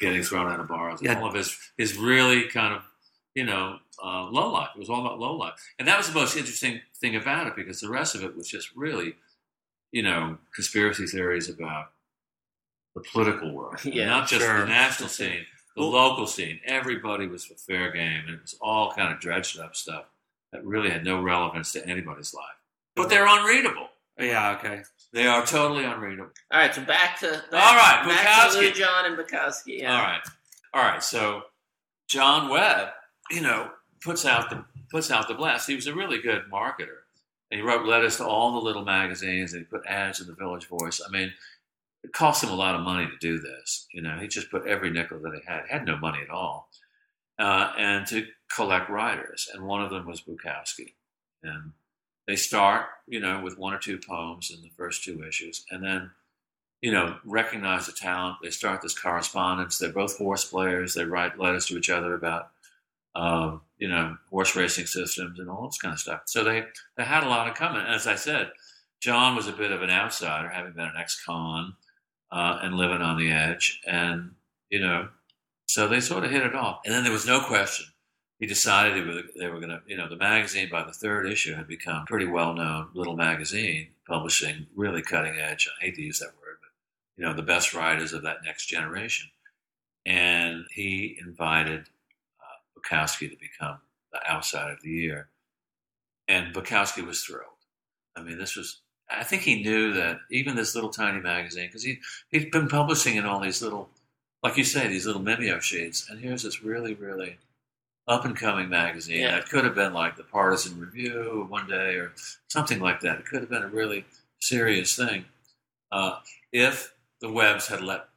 [0.01, 1.19] getting thrown out of bars, Yeah.
[1.21, 2.83] all of his his really kind of
[3.35, 4.71] you know uh, low life.
[4.75, 7.57] It was all about low life, and that was the most interesting thing about it
[7.57, 9.15] because the rest of it was just really,
[9.93, 11.87] you know, conspiracy theories about
[12.95, 14.61] the political world, Yeah, not just sure.
[14.61, 16.61] the national scene, the Well- local scene.
[16.65, 20.05] Everybody was for fair game, and it was all kind of dredged up stuff
[20.53, 22.45] that really had no relevance to anybody's life.
[22.95, 23.89] But they're unreadable.
[24.19, 26.31] Yeah okay They are totally unreadable.
[26.53, 28.61] All right, so back to back, All right, back to Bukowski.
[28.61, 29.79] Lou John and Bukowski.
[29.81, 29.97] Yeah.
[29.97, 30.21] All right,
[30.75, 31.03] all right.
[31.03, 31.43] So
[32.09, 32.89] John Webb,
[33.31, 33.71] you know,
[34.03, 35.69] puts out the puts out the blast.
[35.69, 37.03] He was a really good marketer,
[37.51, 40.35] and he wrote letters to all the little magazines, and he put ads in the
[40.35, 41.01] Village Voice.
[41.07, 41.33] I mean,
[42.03, 43.87] it cost him a lot of money to do this.
[43.93, 45.63] You know, he just put every nickel that he had.
[45.67, 46.69] He had no money at all,
[47.39, 50.95] uh, and to collect writers, and one of them was Bukowski,
[51.43, 51.73] and
[52.27, 55.85] they start, you know, with one or two poems in the first two issues, and
[55.85, 56.11] then
[56.85, 58.37] you know, recognize the talent.
[58.43, 59.79] They start this correspondence.
[59.79, 60.93] They're both horse players.
[60.93, 62.51] They write letters to each other about,
[63.15, 66.25] um, you know, horse racing systems and all this kind of stuff.
[66.27, 66.65] So they,
[66.99, 67.87] they had a lot of common.
[67.87, 68.51] As I said,
[69.01, 71.75] John was a bit of an outsider, having been an ex-con
[72.31, 73.81] uh, and living on the edge.
[73.87, 74.33] And,
[74.69, 75.09] you know,
[75.65, 76.81] so they sort of hit it off.
[76.85, 77.87] And then there was no question.
[78.41, 81.27] He decided they were, they were going to, you know, the magazine by the third
[81.27, 85.69] issue had become pretty well-known little magazine, publishing really cutting edge.
[85.81, 86.71] I hate to use that word, but
[87.17, 89.31] you know, the best writers of that next generation.
[90.05, 91.81] And he invited
[92.41, 93.79] uh, Bukowski to become
[94.13, 95.29] the outside of the year.
[96.29, 97.45] And Bukowski was thrilled.
[98.17, 101.85] I mean, this was, I think he knew that even this little tiny magazine, because
[101.85, 101.99] he,
[102.31, 103.91] he'd been publishing in all these little,
[104.43, 106.09] like you say, these little mimeo sheets.
[106.11, 107.39] And here's this really, really
[108.07, 109.33] up and coming magazine Yeah.
[109.37, 112.13] that could have been like the Partisan Review one day or
[112.49, 113.19] something like that.
[113.19, 114.05] It could have been a really
[114.41, 115.25] serious thing.
[115.91, 116.19] Uh,
[116.53, 118.09] if the Webbs had let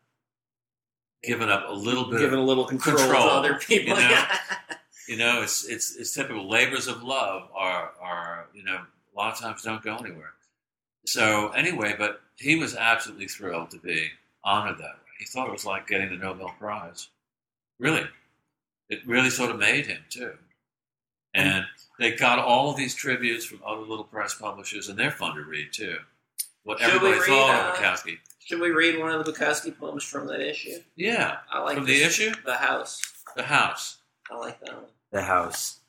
[1.24, 2.20] given up a little bit.
[2.20, 3.96] Giving a little control, Control, to other people.
[3.98, 4.26] you know?
[5.08, 6.50] You know, it's it's it's typical.
[6.50, 10.34] Labors of love are are you know a lot of times don't go anywhere.
[11.06, 14.10] So anyway, but he was absolutely thrilled to be
[14.44, 15.12] honored that way.
[15.20, 17.08] He thought it was like getting the Nobel Prize.
[17.80, 18.04] Really,
[18.90, 20.34] it really sort of made him too.
[21.34, 21.66] And
[22.00, 25.44] they got all of these tributes from other little press publishers, and they're fun to
[25.44, 25.98] read too.
[26.64, 28.18] What Should we everybody read, thought of uh, Bukowski.
[28.40, 30.80] Should we read one of the Bukowski poems from that issue?
[30.96, 33.02] Yeah, I like from the issue, The House.
[33.36, 33.98] the house.
[34.32, 34.86] I like that one.
[35.12, 35.80] The house.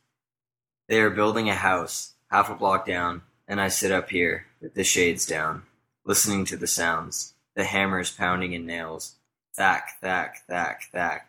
[0.88, 4.74] They are building a house half a block down, and I sit up here with
[4.74, 5.62] the shades down,
[6.04, 9.16] listening to the sounds, the hammers pounding in nails,
[9.54, 11.28] thack, thack, thack, thack.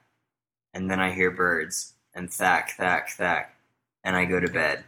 [0.73, 3.55] And then I hear birds, and thack, thack, thack,
[4.03, 4.83] and I go to bed.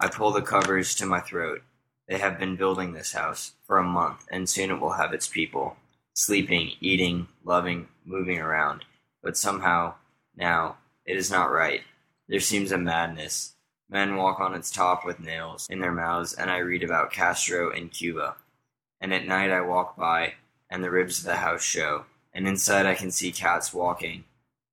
[0.00, 1.62] I pull the covers to my throat.
[2.08, 5.28] They have been building this house for a month, and soon it will have its
[5.28, 5.76] people,
[6.14, 8.84] sleeping, eating, loving, moving around.
[9.22, 9.94] But somehow,
[10.36, 11.82] now, it is not right.
[12.28, 13.54] There seems a madness.
[13.90, 17.70] Men walk on its top with nails in their mouths, and I read about Castro
[17.70, 18.36] in Cuba.
[19.00, 20.34] And at night I walk by,
[20.70, 24.24] and the ribs of the house show, and inside I can see cats walking,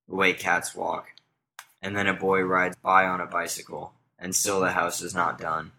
[0.07, 1.07] the way cats walk.
[1.81, 5.39] And then a boy rides by on a bicycle, and still the house is not
[5.39, 5.71] done.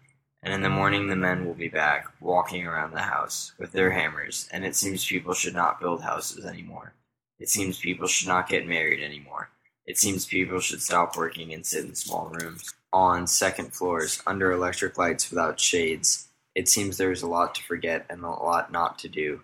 [0.43, 3.91] And in the morning, the men will be back, walking around the house with their
[3.91, 6.93] hammers, and it seems people should not build houses anymore.
[7.39, 9.49] It seems people should not get married anymore.
[9.85, 12.73] It seems people should stop working and sit in small rooms.
[12.93, 17.63] On second floors, under electric lights without shades, it seems there is a lot to
[17.63, 19.41] forget and a lot not to do.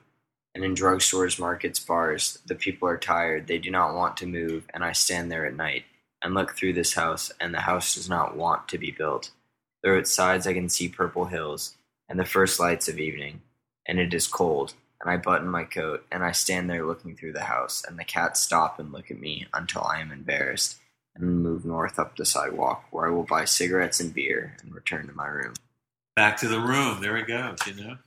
[0.55, 4.65] And in drugstores, markets, bars, the people are tired, they do not want to move,
[4.73, 5.85] and I stand there at night
[6.21, 9.31] and look through this house, and the house does not want to be built.
[9.83, 11.75] Through its sides I can see purple hills,
[12.07, 13.41] and the first lights of evening,
[13.87, 17.33] and it is cold, and I button my coat, and I stand there looking through
[17.33, 20.77] the house, and the cats stop and look at me until I am embarrassed,
[21.15, 25.07] and move north up the sidewalk, where I will buy cigarettes and beer and return
[25.07, 25.53] to my room.
[26.15, 27.01] Back to the room.
[27.01, 27.55] There we go.
[27.65, 27.97] You know,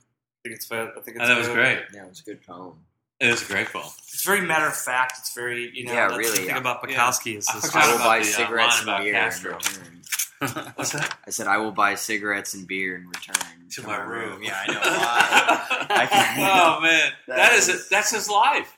[0.47, 0.71] think it's.
[0.71, 1.19] I think it's.
[1.21, 1.79] oh, that was great.
[1.93, 2.73] Yeah, it was a good poem.
[3.19, 3.85] It was a great poem.
[4.13, 5.13] It's very matter of fact.
[5.19, 5.93] It's very you know.
[5.93, 6.57] Yeah, that's really, The thing yeah.
[6.57, 7.65] about Bukowski is I this.
[7.67, 9.53] forgot I will buy the, uh, cigarettes line and about beer Castro.
[9.53, 9.93] and return.
[10.75, 11.17] What's that?
[11.25, 13.35] I said I will buy cigarettes and beer in return
[13.71, 14.43] To my room.
[14.43, 14.79] Yeah, I know.
[14.83, 18.71] I can- oh man, That that is, is- that's his life.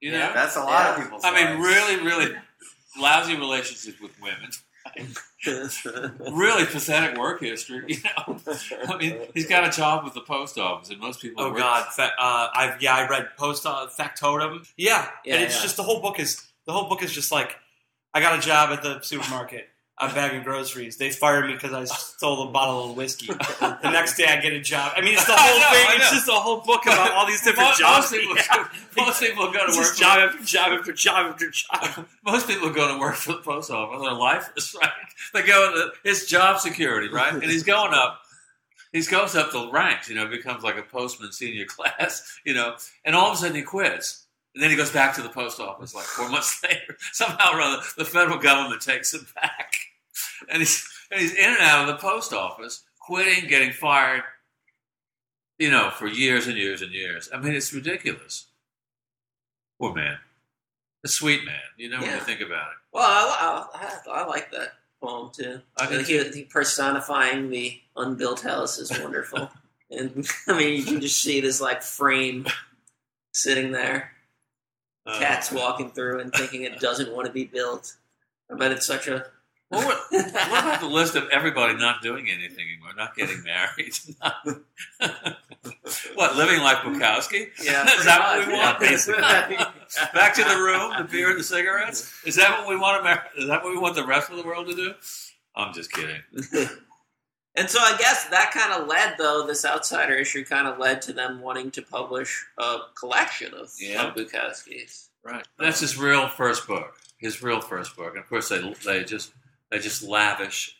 [0.00, 1.04] You know, Yeah, That's a lot of Yeah.
[1.04, 2.34] people's I mean, really, really
[2.98, 4.50] lousy relationships with women.
[6.30, 7.82] Really pathetic work history.
[7.88, 8.38] You know,
[8.88, 11.42] I mean, he's got a job with the post office, and most people.
[11.42, 11.86] Oh work- God!
[11.92, 14.64] Fa- uh, I've yeah, I read Post uh, Factotum.
[14.76, 15.62] Yeah, Yeah, and it's yeah.
[15.62, 17.56] just the whole book is the whole book is just like
[18.14, 19.68] I got a job at the supermarket.
[19.98, 20.96] I'm bagging groceries.
[20.96, 23.26] They fired me because I stole a bottle of whiskey.
[23.26, 24.92] the next day, I get a job.
[24.96, 26.00] I mean, it's the whole know, thing.
[26.00, 28.10] It's just a whole book about all these different jobs.
[28.10, 28.68] most people, Yeah.
[28.96, 29.96] most people go to work.
[29.96, 32.06] job after job after job after job.
[32.24, 34.02] most people go to work for the post office.
[34.02, 34.90] Their life is right.
[35.32, 35.90] They go.
[36.04, 37.32] It's job security, right?
[37.32, 38.20] And he's going up.
[38.92, 40.08] He goes up the ranks.
[40.08, 42.38] You know, becomes like a postman senior class.
[42.44, 44.26] You know, and all of a sudden he quits.
[44.54, 46.96] And then he goes back to the post office like four months later.
[47.12, 49.72] Somehow or other, the federal government takes him back,
[50.50, 54.22] and he's and he's in and out of the post office, quitting, getting fired.
[55.58, 57.30] You know, for years and years and years.
[57.32, 58.46] I mean, it's ridiculous.
[59.82, 60.16] Poor man,
[61.04, 61.58] a sweet man.
[61.76, 62.76] You know when you think about it.
[62.92, 63.66] Well, I,
[64.06, 65.60] I, I like that poem too.
[65.76, 69.50] I do he, he personifying the unbuilt house is wonderful,
[69.90, 72.46] and I mean you can just see this like frame
[73.32, 74.12] sitting there,
[75.04, 77.96] Uh, cats walking through and thinking it doesn't want to be built.
[78.48, 79.26] I bet it's such a.
[79.72, 83.94] What, what, what about the list of everybody not doing anything anymore, not getting married?
[86.14, 87.48] what, living like Bukowski?
[87.62, 88.78] Yeah, Is that what we want?
[88.80, 89.22] basically?
[90.12, 92.12] Back to the room, the beer and the cigarettes?
[92.26, 94.36] Is that what we want to mar- Is that what we want the rest of
[94.36, 94.92] the world to do?
[95.56, 96.20] I'm just kidding.
[97.54, 101.02] And so I guess that kind of led, though, this outsider issue kind of led
[101.02, 104.08] to them wanting to publish a collection of, Yeah.
[104.08, 105.10] of Bukowski's.
[105.24, 105.46] Right.
[105.58, 106.96] That's his real first book.
[107.18, 108.10] His real first book.
[108.14, 109.32] And of course, they they just
[109.72, 110.76] they just lavish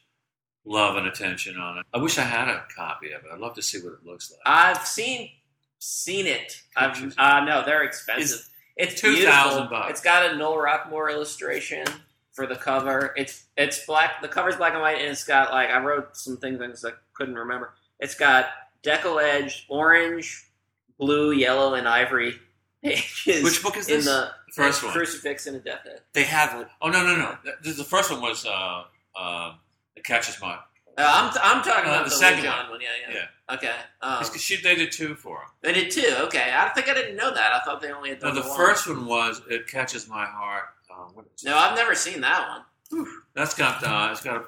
[0.64, 1.86] love and attention on it.
[1.92, 3.30] I wish I had a copy of it.
[3.32, 4.40] I'd love to see what it looks like.
[4.46, 5.30] I've seen
[5.78, 6.62] seen it.
[6.76, 8.48] I've uh, no, they're expensive.
[8.76, 9.90] it's 2,000 bucks.
[9.90, 11.84] It's got a Noel Rockmore illustration
[12.32, 13.14] for the cover.
[13.16, 14.22] It's it's black.
[14.22, 16.90] The cover's black and white, and it's got like I wrote some things things I
[17.14, 17.74] couldn't remember.
[17.98, 18.46] It's got
[18.82, 20.50] deckle edge, orange,
[20.98, 22.38] blue, yellow, and ivory
[22.82, 23.42] pages.
[23.44, 24.04] Which book is in this?
[24.06, 24.92] the The first one.
[24.92, 26.00] crucifix and a death head.
[26.12, 26.68] They have it.
[26.80, 27.36] Oh no no no!
[27.62, 28.84] This- The first one was uh,
[29.16, 29.54] uh,
[29.96, 30.58] "It Catches My." Uh,
[30.98, 32.80] I'm I'm talking Uh, about the the, second John one.
[32.80, 33.14] Yeah, yeah.
[33.48, 33.74] Yeah, Okay.
[34.02, 35.48] Um, It's 'cause she, they did two for him.
[35.62, 36.14] they did two.
[36.26, 37.52] Okay, I think I didn't know that.
[37.54, 38.56] I thought they only had No, done the one.
[38.56, 41.44] first one was "It Catches My Heart." Uh, what is?
[41.44, 42.46] No, I've never seen that
[42.90, 43.06] one.
[43.34, 44.44] That's got uh, it's got a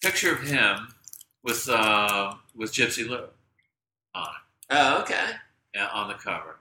[0.00, 0.88] picture of him
[1.42, 3.26] with uh, with Gypsy Lou
[4.14, 4.42] on it.
[4.70, 5.32] Oh, okay.
[5.78, 6.56] uh, on the cover,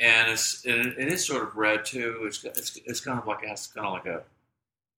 [0.00, 2.20] and it's it, it is sort of red too.
[2.24, 4.22] It's it's it's kind of like it has kind of like a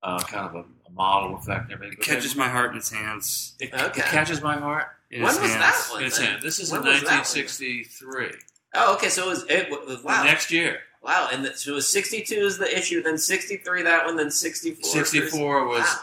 [0.03, 1.99] uh, kind of a, a model effect and everything.
[1.99, 3.55] It catches my heart in its hands.
[3.61, 4.01] It, Okay.
[4.01, 4.87] it catches my heart.
[5.11, 5.61] In When its was hands.
[5.63, 6.01] that one?
[6.03, 6.43] in its hand.
[6.43, 7.15] This is When in was that one?
[7.19, 8.31] 1963.
[8.75, 9.09] Oh, okay.
[9.09, 12.23] So it was it was wow, Next year, wow, and the, so it was sixty
[12.23, 14.85] two is the issue, then sixty three that one, then sixty four.
[14.91, 15.97] 64 was Wow,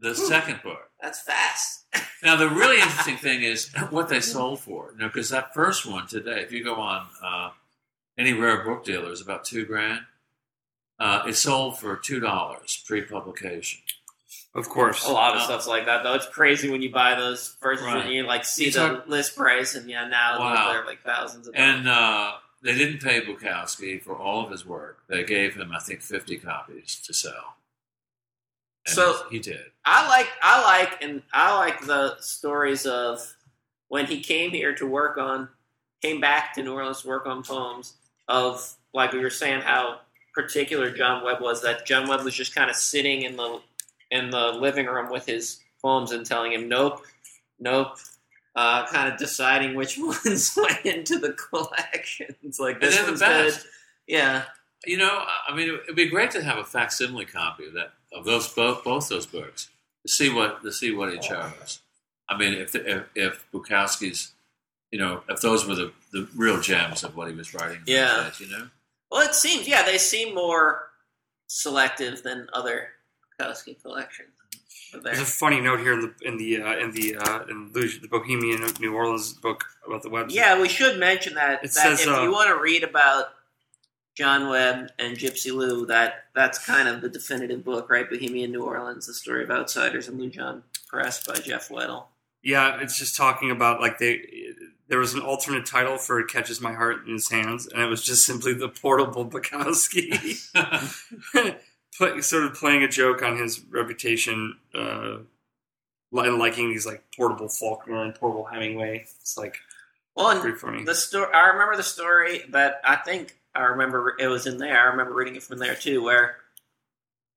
[0.00, 0.14] the Ooh.
[0.14, 0.90] second book.
[1.02, 1.84] that's fast.
[2.22, 4.90] Now the really interesting thing is what they sold for.
[4.92, 7.50] You know, because that first one today, if you go on uh,
[8.18, 10.00] any rare book dealer, is about two grand.
[10.98, 13.78] Uh, it sold for two dollars pre-publication.
[14.54, 15.06] Of course.
[15.06, 16.14] A lot of Uh, stuff's like that though.
[16.14, 18.04] It's crazy when you buy those first Right.
[18.04, 20.72] and you like see You the talk- list price, and yeah, now Wow.
[20.72, 21.68] they're like thousands of dollars.
[21.76, 25.04] And uh, they didn't pay Bukowski for all of his work.
[25.06, 27.56] They gave him, I think, 50 copies to sell.
[28.86, 29.70] And So- he did.
[29.84, 33.36] I like I like and I like the stories of
[33.86, 35.48] when he came here to work on
[36.02, 37.94] came back to New Orleans to work on poems
[38.28, 40.00] of like we were saying how
[40.34, 43.60] particular John Webb was that John Webb was just kind of sitting in the
[44.10, 47.02] in the living room with his poems and telling him nope
[47.58, 47.98] nope
[48.58, 52.58] uh, kind of deciding which ones went into the collections.
[52.58, 53.52] Like this they're the one's good.
[53.54, 53.66] best.
[54.08, 54.44] Yeah,
[54.86, 58.24] You know, I mean, it'd be great to have a facsimile copy of that of
[58.24, 59.68] those both both those books
[60.04, 61.80] to see what to see what he chose.
[62.28, 64.32] I mean, if if, if Bukowski's,
[64.90, 67.84] you know, if those were the, the real gems of what he was writing, in
[67.86, 68.24] those Yeah.
[68.24, 68.68] days, you know.
[69.10, 70.90] Well, it seems yeah they seem more
[71.46, 72.88] selective than other
[73.40, 74.30] Bukowski collections.
[74.92, 77.72] But There's a funny note here in the in the uh, in the uh, in
[77.72, 80.32] the, the Bohemian New Orleans book about the website.
[80.34, 81.56] Yeah, we should mention that.
[81.56, 83.26] It that says, if uh, you want to read about
[84.16, 88.08] Jon Webb and Gypsy Lou, that that's kind of the definitive book, right?
[88.08, 92.06] Bohemian New Orleans: The Story of Outsiders and Loujon Press by Jeff Weddle.
[92.42, 94.22] Yeah, it's just talking about like they.
[94.88, 97.86] There was an alternate title for "It Catches My Heart in His Hands," and it
[97.86, 100.38] was just simply the portable Bukowski,
[101.96, 105.18] Play, sort of playing a joke on his reputation uh,
[106.12, 109.04] and liking these like portable Faulkner and portable Hemingway.
[109.20, 109.56] It's like
[110.14, 110.84] Well, pretty funny.
[110.84, 111.32] the story.
[111.34, 114.78] I remember the story, but I think I remember it was in there.
[114.80, 116.36] I remember reading it from there too, where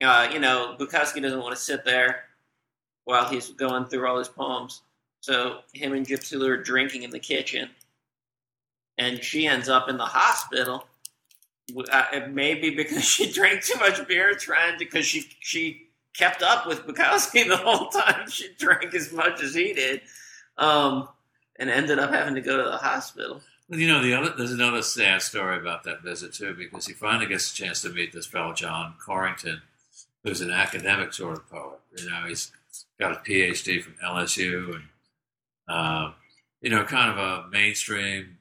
[0.03, 2.25] uh, you know Bukowski doesn't want to sit there
[3.05, 4.81] while he's going through all his poems.
[5.21, 7.69] So him and Gypsy Lou are drinking in the kitchen,
[8.97, 10.87] and she ends up in the hospital.
[11.91, 15.87] Uh, it may be because she drank too much beer, trying to because she she
[16.17, 18.29] kept up with Bukowski the whole time.
[18.29, 20.01] She drank as much as he did,
[20.57, 21.07] um,
[21.57, 23.41] and ended up having to go to the hospital.
[23.69, 27.27] You know, the other there's another sad story about that visit too, because he finally
[27.27, 29.61] gets a chance to meet this fellow John Corrington,
[30.23, 31.79] who's an academic sort of poet.
[31.95, 32.51] You know, he's
[32.99, 34.83] got a PhD from LSU, and
[35.67, 36.11] uh,
[36.61, 38.37] you know, kind of a mainstream,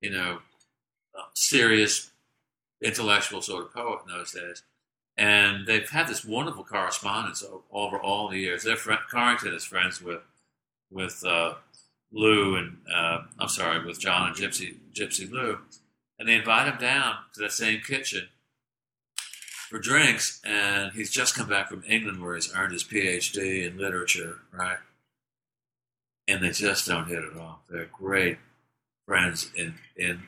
[0.00, 0.38] you know,
[1.34, 2.10] serious
[2.82, 4.62] intellectual sort of poet in those days.
[5.16, 8.62] And they've had this wonderful correspondence over all the years.
[8.62, 10.22] Their friend Corrington is friends with
[10.90, 11.54] with uh,
[12.12, 15.58] Lou and uh, I'm sorry, with Jon and Gypsy Gypsy Lou,
[16.18, 18.28] and they invite him down to that same kitchen
[19.68, 20.40] for drinks.
[20.44, 24.78] And he's just come back from England where he's earned his PhD in literature, right?
[26.28, 27.58] And they just don't hit it off.
[27.68, 28.38] They're great
[29.06, 30.22] friends in in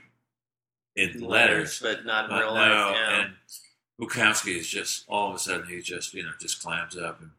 [0.97, 2.97] in letters, but not in but real no, life.
[2.97, 3.21] Yeah.
[3.21, 3.33] and
[4.01, 7.31] Bukowski is just all of a sudden he just you know just clams up and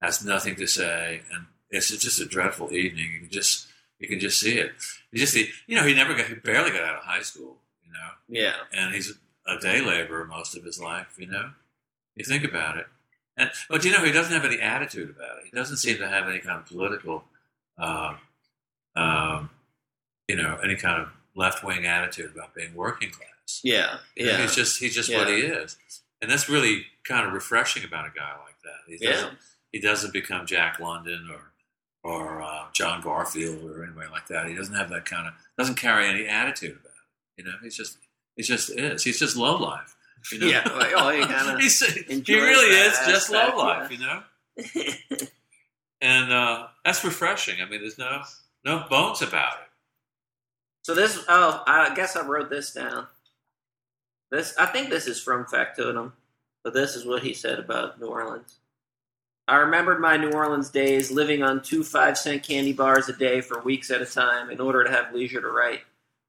[0.00, 3.10] has nothing to say, and it's just a dreadful evening.
[3.12, 4.72] You can just you can just see it.
[5.12, 7.56] You just see, you know, he never got, he barely got out of high school,
[7.84, 8.54] you know, yeah.
[8.72, 9.12] and he's
[9.46, 11.50] a day laborer most of his life, you know.
[12.16, 12.86] You think about it,
[13.36, 15.44] and but you know, he doesn't have any attitude about it.
[15.44, 17.24] He doesn't seem to have any kind of political,
[17.78, 18.18] um,
[18.96, 19.50] um,
[20.28, 23.60] you know, any kind of left wing attitude about being working class.
[23.62, 23.98] Yeah.
[24.16, 24.40] Yeah.
[24.42, 25.18] He's just he's just Yeah.
[25.18, 25.76] what he is,
[26.20, 28.80] and that's really kind of refreshing about a guy like that.
[28.86, 29.12] He Yeah.
[29.12, 29.38] doesn't
[29.72, 31.52] he doesn't become Jack London or
[32.04, 34.48] or uh, John Garfield or anybody like that.
[34.48, 37.42] He doesn't have that kind of doesn't carry any attitude about it.
[37.42, 37.96] You know, he's just
[38.36, 39.02] he just is.
[39.04, 39.96] He's just low life.
[40.30, 40.46] You know?
[40.46, 41.80] Yeah, like, he kinda He's,
[42.26, 43.90] he really is just low life.
[43.90, 43.98] yeah.
[43.98, 45.26] You know,
[46.02, 47.62] and uh, that's refreshing.
[47.62, 48.22] I mean, there's no
[48.64, 49.68] no bones about it.
[50.82, 53.06] So this, oh, I guess I wrote this down.
[54.30, 56.12] This, I think this is from Factotum,
[56.64, 58.58] but this is what he said about New Orleans.
[59.46, 63.40] I remembered my New Orleans days living on two five cent candy bars a day
[63.40, 65.80] for weeks at a time in order to have leisure to write.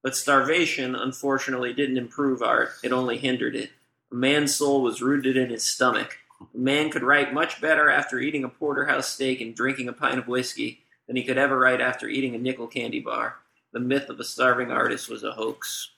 [0.03, 3.71] But starvation, unfortunately, didn't improve art, it only hindered it.
[4.12, 6.17] A man's soul was rooted in his stomach.
[6.53, 10.19] A man could write much better after eating a porterhouse steak and drinking a pint
[10.19, 13.36] of whiskey than he could ever write after eating a nickel candy bar.
[13.71, 15.89] The myth of a starving artist was a hoax.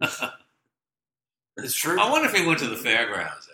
[1.56, 2.00] It's true.
[2.00, 3.48] I wonder if he went to the fairgrounds.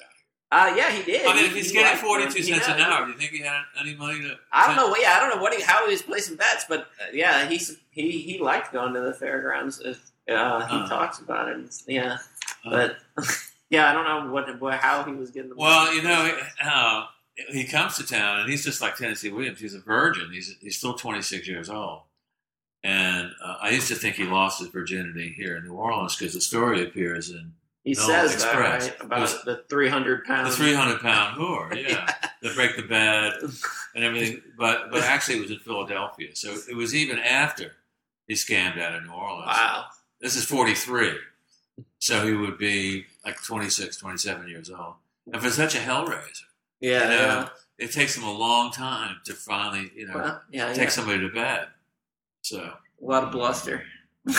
[0.52, 1.26] Uh, yeah, he did.
[1.26, 2.60] I mean, if he's he getting forty two forty them.
[2.60, 4.36] cents an hour, do you think he had any money to?
[4.52, 4.94] I don't know.
[5.00, 7.78] Yeah, I don't know what he, how he was placing bets, but uh, yeah, he's
[7.90, 9.80] he he liked going to the fairgrounds.
[9.80, 9.96] If,
[10.28, 10.88] uh, he Uh.
[10.88, 11.74] talks about it.
[11.88, 12.18] Yeah,
[12.64, 12.96] Uh, but
[13.70, 15.50] yeah, I don't know what, what how he was getting.
[15.50, 15.96] The Well, money.
[15.96, 17.06] you know, uh,
[17.48, 19.60] he comes to town and he's just like Tennessee Williams.
[19.60, 20.30] He's a virgin.
[20.32, 22.02] He's he's still 26 years old.
[22.82, 26.34] And uh, I used to think he lost his virginity here in New Orleans because
[26.34, 27.52] the story appears in
[27.82, 30.46] he says that right about was- the 300 pound.
[30.46, 30.56] the pounds.
[30.56, 31.74] 300 pound whore.
[31.88, 32.06] Yeah,
[32.42, 33.34] that break the bed
[33.94, 34.40] and everything.
[34.58, 36.34] But but actually, it was in Philadelphia.
[36.34, 37.72] So it was even after
[38.26, 39.46] he scammed out of New Orleans.
[39.48, 39.84] Wow.
[40.20, 41.12] This is 43.
[41.98, 44.94] So he would be like 26, 27 years old.
[45.32, 46.42] And for such a hellraiser,
[46.80, 47.02] Yeah.
[47.02, 47.48] you know, yeah.
[47.78, 50.68] it takes him a long time to finally, you know, Well, yeah.
[50.72, 50.88] take yeah.
[50.90, 51.68] somebody to bed.
[52.42, 53.84] So, A lot of bluster.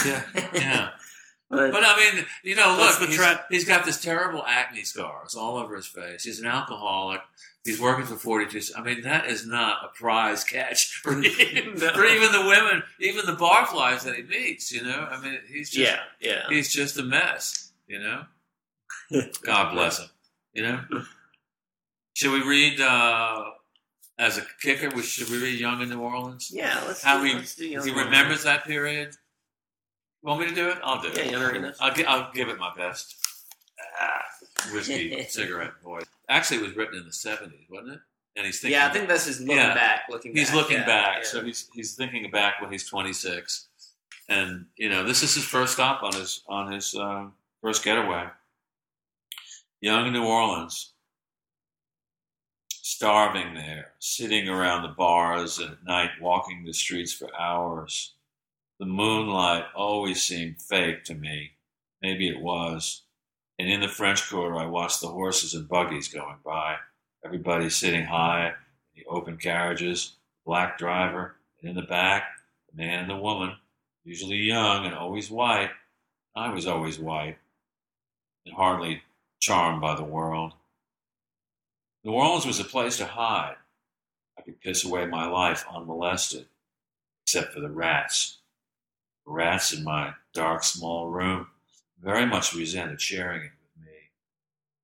[0.05, 0.21] yeah,
[0.53, 0.89] yeah.
[1.47, 3.21] But, But I mean, you know, look, he's,
[3.51, 6.23] he's got this terrible acne scars all over his face.
[6.23, 7.21] He's an alcoholic.
[7.65, 8.73] He's working for 42.
[8.77, 11.93] I mean, that is not a prize catch for, even- No.
[11.93, 15.07] for even the women, even the barflies that he meets, you know?
[15.11, 16.43] I mean, he's just, yeah, yeah.
[16.47, 18.23] he's just a mess, you know?
[19.43, 20.09] God bless him,
[20.53, 20.79] you know?
[22.13, 23.45] Should we read, uh,
[24.19, 26.51] as a kicker, we- should we read Young in New Orleans?
[26.53, 29.15] Yeah, let's How do, he, let's do he remembers that period?
[30.21, 30.77] Want me to do it?
[30.83, 31.17] I'll do it.
[31.17, 31.73] Yeah, you wanna?
[31.79, 33.15] I'll, I'll give it my best.
[33.99, 34.21] Ah,
[34.73, 36.05] whiskey cigarette voice.
[36.29, 37.99] Actually, it was written in the seventies, wasn't it?
[38.37, 38.77] And he's thinking.
[38.79, 39.73] Yeah, I think this is looking Yeah.
[39.73, 40.01] back.
[40.09, 41.17] Looking he's back, looking yeah, back.
[41.19, 41.27] yeah.
[41.29, 43.67] So he's he's thinking back when he's twenty six,
[44.27, 47.27] and you know this is his first stop on his on his uh,
[47.61, 48.25] first getaway.
[49.81, 50.93] Young New Orleans,
[52.71, 58.13] starving there, sitting around the bars at night, walking the streets for hours.
[58.79, 61.51] The moonlight always seemed fake to me.
[62.01, 63.03] Maybe it was.
[63.57, 66.77] And in the French Quarter, I watched the horses and buggies going by.
[67.23, 68.53] Everybody sitting high in
[68.95, 70.13] the open carriages,
[70.45, 72.23] black driver, and in the back,
[72.69, 73.55] the man and the woman,
[74.03, 75.71] usually young and always white.
[76.35, 77.37] I was always white
[78.45, 79.01] and hardly
[79.39, 80.53] charmed by the world.
[82.03, 83.55] New Orleans was a place to hide.
[84.37, 86.45] I could piss away my life unmolested,
[87.23, 88.39] except for the rats.
[89.25, 91.47] Rats in my dark, small room
[92.01, 93.93] very much resented sharing it with me.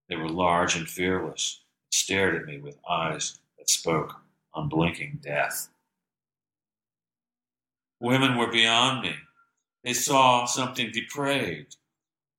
[0.09, 4.15] They were large and fearless, and stared at me with eyes that spoke
[4.55, 5.69] unblinking death.
[7.99, 9.15] Women were beyond me.
[9.83, 11.77] They saw something depraved.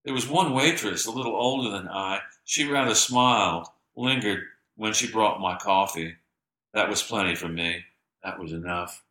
[0.05, 2.21] There was one waitress, a little older than I.
[2.45, 4.43] She rather smiled, lingered
[4.77, 6.17] when she brought my coffee.
[6.75, 7.85] That was plenty for me.
[8.25, 9.05] That was enough.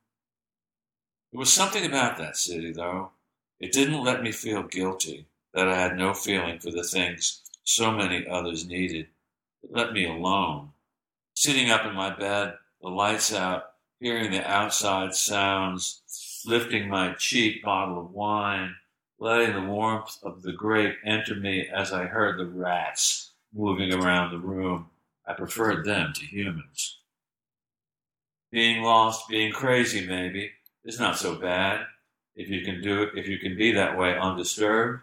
[1.32, 3.12] There was something about that city, though.
[3.60, 7.92] It didn't let me feel guilty that I had no feeling for the things so
[7.92, 9.08] many others needed.
[9.64, 10.70] It let me alone.
[11.36, 13.64] Sitting up in my bed, the lights out,
[14.00, 16.02] hearing the outside sounds,
[16.46, 18.76] lifting my cheap bottle of wine,
[19.20, 24.32] letting the warmth of the grape enter me as I heard the rats moving around
[24.32, 24.90] the room.
[25.28, 26.98] I preferred them to humans.
[28.52, 30.52] Being lost, being crazy, maybe,
[30.84, 31.86] is not so bad
[32.36, 35.02] if you can do it, if you can be that way undisturbed.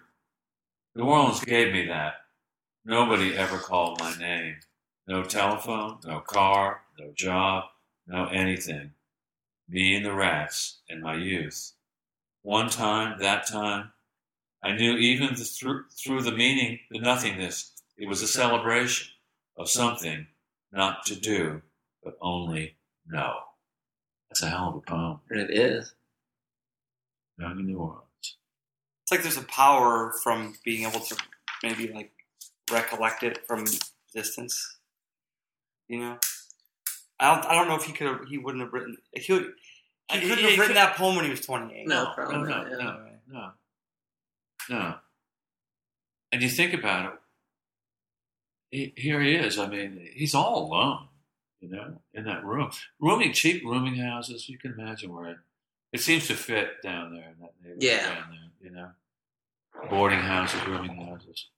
[0.99, 2.15] New Orleans gave me that.
[2.85, 4.57] Nobody ever called my name.
[5.07, 7.67] No telephone, no car, no job,
[8.09, 8.91] no anything.
[9.69, 11.75] Me and the rats in my youth.
[12.43, 13.93] One time, that time,
[14.61, 19.07] I knew even the, through, through the meaning, the nothingness, it was a celebration
[19.57, 20.27] of something
[20.73, 21.63] not to do,
[22.03, 22.75] but only
[23.07, 23.35] know.
[24.29, 25.21] That's a hell of a poem.
[25.31, 25.95] It is.
[27.39, 28.08] Young in New Orleans.
[29.09, 31.17] It's like there's a power from being able to
[31.63, 32.13] maybe like
[32.71, 33.65] recollect it from
[34.15, 34.77] distance.
[35.89, 36.19] You know,
[37.19, 37.47] I don't.
[37.47, 38.07] I don't know if he could.
[38.07, 38.99] have He wouldn't have written.
[39.15, 39.53] He, would,
[40.13, 41.89] he couldn't have written could- that poem when he was 28.
[41.89, 42.85] No, No, probably no, not, no, yeah.
[42.85, 43.51] no,
[44.69, 44.95] no, no.
[46.31, 47.19] And you think about it,
[48.77, 49.59] he, here he is.
[49.59, 51.09] I mean, he's all alone,
[51.63, 52.73] you know, in that room.
[53.01, 55.45] Rooming, cheap rooming houses, you can imagine where
[55.93, 58.15] it, seems to fit down there in that neighborhood Yeah.
[58.15, 58.91] down there, you know.
[59.91, 61.49] Boarding houses, rooming houses.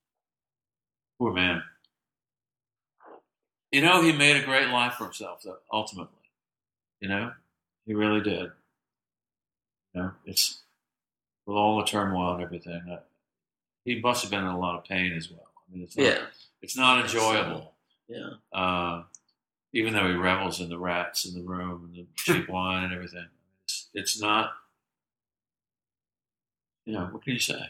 [1.19, 1.63] Poor man.
[3.73, 6.17] You know, he made a great life for himself, though, ultimately.
[7.01, 7.33] You know,
[7.87, 8.51] he really did.
[9.95, 10.61] You know, it's
[11.47, 12.83] with all the turmoil and everything.
[12.91, 13.01] Uh,
[13.85, 15.47] he must have been in a lot of pain as well.
[15.69, 16.27] I mean, it's not, Yeah.
[16.63, 17.75] it's not enjoyable.
[18.09, 18.31] Yeah.
[18.53, 19.05] Uh,
[19.73, 22.93] even though he revels in the rats in the room and the cheap wine and
[22.93, 23.29] everything,
[23.95, 24.53] it's, not.
[26.87, 27.61] You know, what can you say?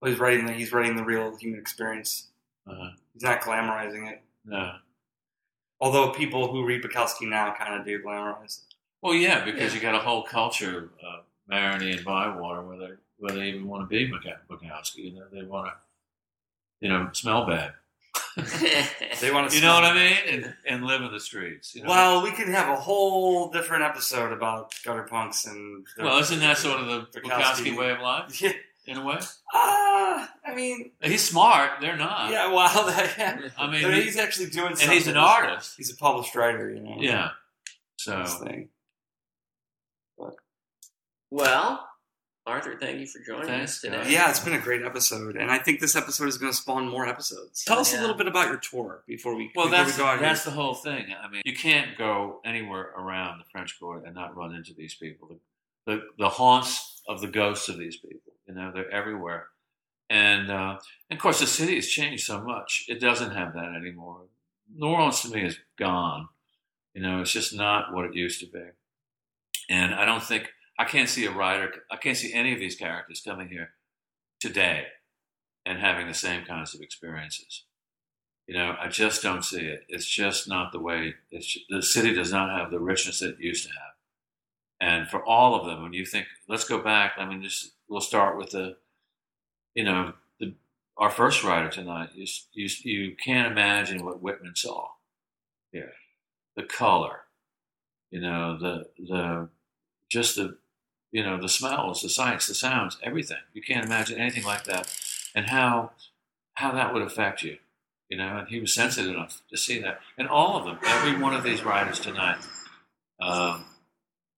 [0.00, 2.28] Well, he's writing the he's writing the real human experience.
[2.70, 4.22] Uh, He's not glamorizing it.
[4.44, 4.72] no.
[5.80, 8.74] Although people who read Bukowski now kind of do glamorize it.
[9.00, 9.76] Well, yeah, because Yeah.
[9.76, 11.20] you got a whole culture of uh,
[11.50, 15.12] Marigny and Bywater where they where they even want to be Bukowski.
[15.12, 15.72] You know, they want to,
[16.80, 17.74] you know, smell bad.
[19.20, 19.56] They want to.
[19.56, 20.16] You know what I mean?
[20.28, 21.74] And and live in the streets.
[21.74, 21.88] You know?
[21.88, 25.84] Well, we can have a whole different episode about gutter punks and.
[25.96, 27.30] their- well, isn't that sort of the Bukowski.
[27.72, 28.52] Bukowski way of life Yeah.
[28.86, 29.18] in a way?
[29.52, 31.80] Ah, I mean, He's smart.
[31.80, 32.30] They're not.
[32.30, 32.52] yeah.
[32.52, 33.40] Well, yeah.
[33.58, 34.68] I mean, But he- he's actually doing.
[34.76, 34.88] Something.
[34.88, 35.74] and he's an artist.
[35.76, 36.96] He's a published writer, you know.
[37.00, 37.30] Yeah.
[37.96, 38.68] So This thing.
[41.30, 41.87] well,
[42.48, 43.96] Arthur, thank you for joining Thanks, us today.
[43.98, 44.10] guys.
[44.10, 46.88] Yeah, it's been a great episode, and I think this episode is going to spawn
[46.88, 47.62] more episodes.
[47.64, 48.00] Tell us Yeah.
[48.00, 49.50] a little bit about your tour before we.
[49.54, 50.52] Well, before that's we go out that's here.
[50.52, 51.14] the whole thing.
[51.22, 54.94] I mean, you can't go anywhere around the French Quarter and not run into these
[54.94, 55.28] people.
[55.86, 58.32] The, the the haunts of the ghosts of these people.
[58.46, 59.48] You know, they're everywhere.
[60.10, 60.78] And, uh,
[61.10, 62.86] and of course, the city has changed so much.
[62.88, 64.22] It doesn't have that anymore.
[64.74, 66.28] New Orleans to me is gone.
[66.94, 68.64] You know, it's just not what it used to be.
[69.68, 70.48] And I don't think
[70.78, 71.72] I can't see a writer.
[71.90, 73.70] I can't see any of these characters coming here
[74.40, 74.86] today
[75.66, 77.64] and having the same kinds of experiences.
[78.46, 79.84] You know, I just don't see it.
[79.88, 81.14] It's just not the way.
[81.68, 83.88] The city does not have the richness it used to have.
[84.80, 87.14] And for all of them, when you think, let's go back.
[87.18, 88.76] I mean, just we'll start with the,
[89.74, 90.54] you know, the,
[90.96, 92.10] our first writer tonight.
[92.14, 94.86] You, you you can't imagine what Whitman saw
[95.72, 95.90] Yeah,
[96.56, 97.22] The color,
[98.10, 99.48] you know, the the
[100.08, 100.56] just the
[101.10, 103.38] you know the smells, the sights, the sounds, everything.
[103.52, 104.92] You can't imagine anything like that,
[105.34, 105.92] and how
[106.54, 107.58] how that would affect you.
[108.08, 110.00] You know, and he was sensitive enough to see that.
[110.16, 112.38] And all of them, every one of these writers tonight,
[113.20, 113.66] um,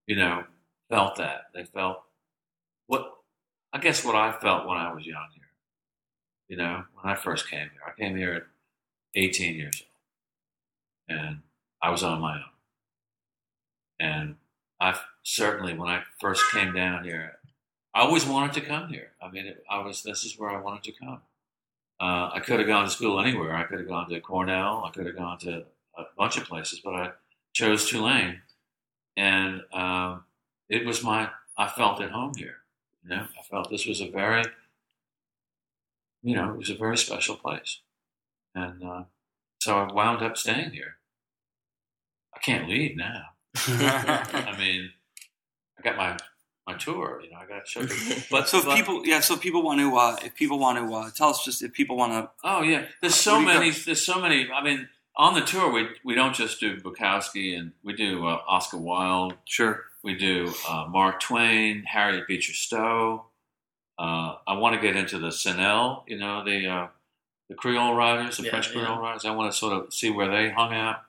[0.07, 0.45] you know,
[0.89, 1.47] felt that.
[1.55, 2.03] They felt
[2.89, 3.15] what
[3.73, 5.45] I guess what I felt when I was young here.
[6.49, 8.43] You know, when I first came here, I came here at
[9.15, 9.85] 18 years
[11.09, 11.39] old, and
[11.81, 12.45] I was on my own.
[14.01, 14.37] And
[14.81, 17.39] I certainly, when I first came down here,
[17.95, 19.11] I always wanted to come here.
[19.23, 21.21] I mean, it, I was this is where I wanted to come.
[22.01, 23.55] Uh, I could have gone to school anywhere.
[23.55, 24.85] I could have gone to Cornell.
[24.87, 25.65] I could have gone to
[25.99, 27.11] a bunch of places, but I
[27.53, 28.41] chose Tulane,
[29.17, 30.25] and um,
[30.69, 31.29] it was my.
[31.59, 32.57] I felt at home here.
[33.03, 34.45] You know, I felt this was a very,
[36.23, 37.81] you know, it was a very special place,
[38.55, 39.03] and uh,
[39.61, 40.97] so I wound up staying here.
[42.35, 43.25] I can't leave now.
[43.57, 44.91] I mean,
[45.79, 46.17] I got my
[46.67, 47.21] my tour.
[47.25, 48.23] You know, I got to show people.
[48.31, 50.95] But so if but- people, yeah, so people want to, uh, if people want to,
[50.95, 52.31] uh, tell us just if people want to.
[52.45, 53.71] Oh yeah, there's so many.
[53.71, 54.49] There's so many.
[54.51, 58.41] I mean, on the tour, we we don't just do Bukowski and we do uh,
[58.47, 59.35] Oscar Wilde.
[59.45, 59.85] Sure.
[60.03, 63.27] We do uh, Mark Twain, Harriet Beecher Stowe.
[63.99, 66.87] Uh, I want to get into the Cenelles, you know, the uh,
[67.51, 68.85] the Creole writers, the Yeah, French yeah.
[68.85, 69.27] Creole writers.
[69.27, 71.03] I want to sort of see where they hung out.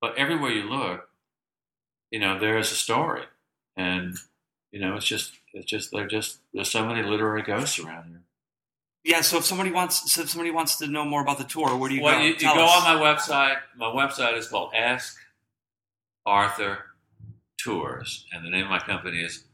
[0.00, 1.08] But everywhere you look,
[2.12, 3.24] you know, there is a story,
[3.74, 4.14] and
[4.70, 8.20] you know, it's just it's just they're just there's so many literary ghosts around here.
[9.02, 9.22] Yeah.
[9.22, 11.88] So if somebody wants, so if somebody wants to know more about the tour, where
[11.88, 12.22] do you well, go?
[12.22, 12.84] you, you go us.
[12.84, 13.56] on my website.
[13.76, 15.16] My website is called Ask
[16.26, 16.78] Arthur
[17.56, 19.44] Tours, and the name of my company is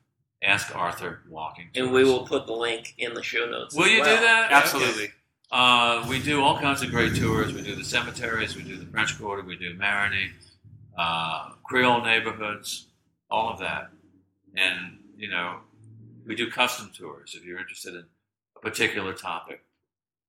[0.42, 1.86] Ask Arthur Walking Tours.
[1.86, 3.76] And we will put the link in the show notes.
[3.76, 4.16] Will as you well.
[4.16, 4.50] do that?
[4.50, 5.04] Absolutely.
[5.04, 5.12] Okay.
[5.52, 7.54] Uh, we do all kinds of great tours.
[7.54, 8.56] We do the cemeteries.
[8.56, 9.44] We do the French Quarter.
[9.44, 10.32] We do Marigny,
[10.98, 12.88] uh, Creole neighborhoods,
[13.30, 13.90] all of that,
[14.56, 15.58] and you know,
[16.26, 18.04] we do custom tours if you're interested in
[18.56, 19.62] a particular topic.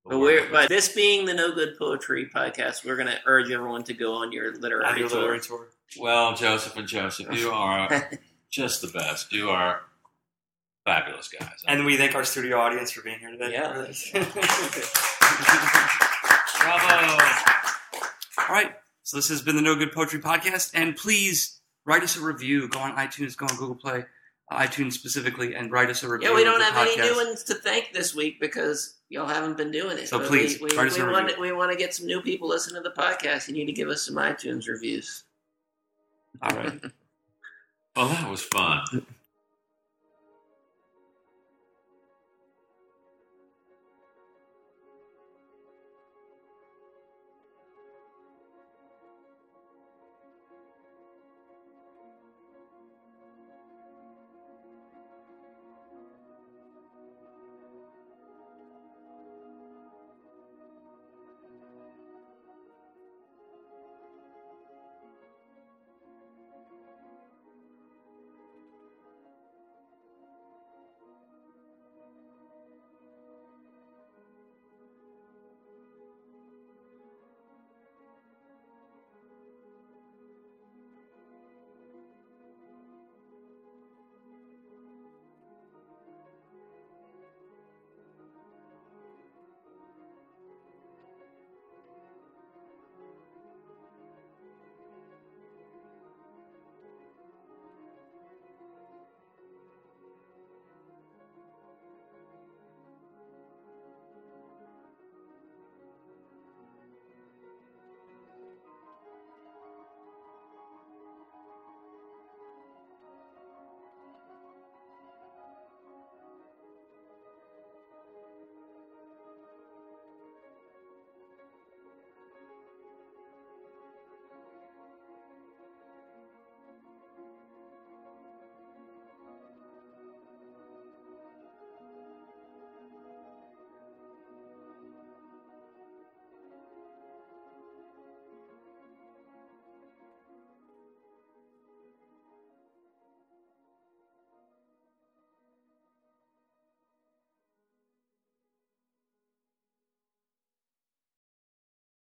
[0.05, 3.83] But we're, by this being the No Good Poetry podcast, we're going to urge everyone
[3.83, 5.17] to go on your literary On your tour.
[5.19, 5.67] literary tour.
[5.99, 8.09] Well, Joseph and Joseph, you are
[8.49, 9.31] just the best.
[9.33, 9.81] You are
[10.85, 11.63] fabulous guys.
[11.67, 13.51] And we thank our studio audience for being here today.
[13.51, 13.85] Yeah.
[16.59, 17.23] bravo.
[18.37, 18.71] All right.
[19.03, 22.67] So this has been the No Good Poetry Podcast, and please write us a review.
[22.67, 24.03] Go on iTunes, go on Google Play,
[24.51, 26.29] uh, iTunes specifically, and write us a review.
[26.29, 27.11] Yeah, we don't the have any podcast.
[27.11, 30.07] new ones to thank this week because y'all haven't been doing it.
[30.09, 31.41] So But please, we, we, write us we, a want, review.
[31.41, 33.47] we want to get some new people listening to the podcast.
[33.47, 35.23] You need to give us some iTunes reviews.
[36.41, 36.79] All right.
[37.95, 38.85] Well, that was fun.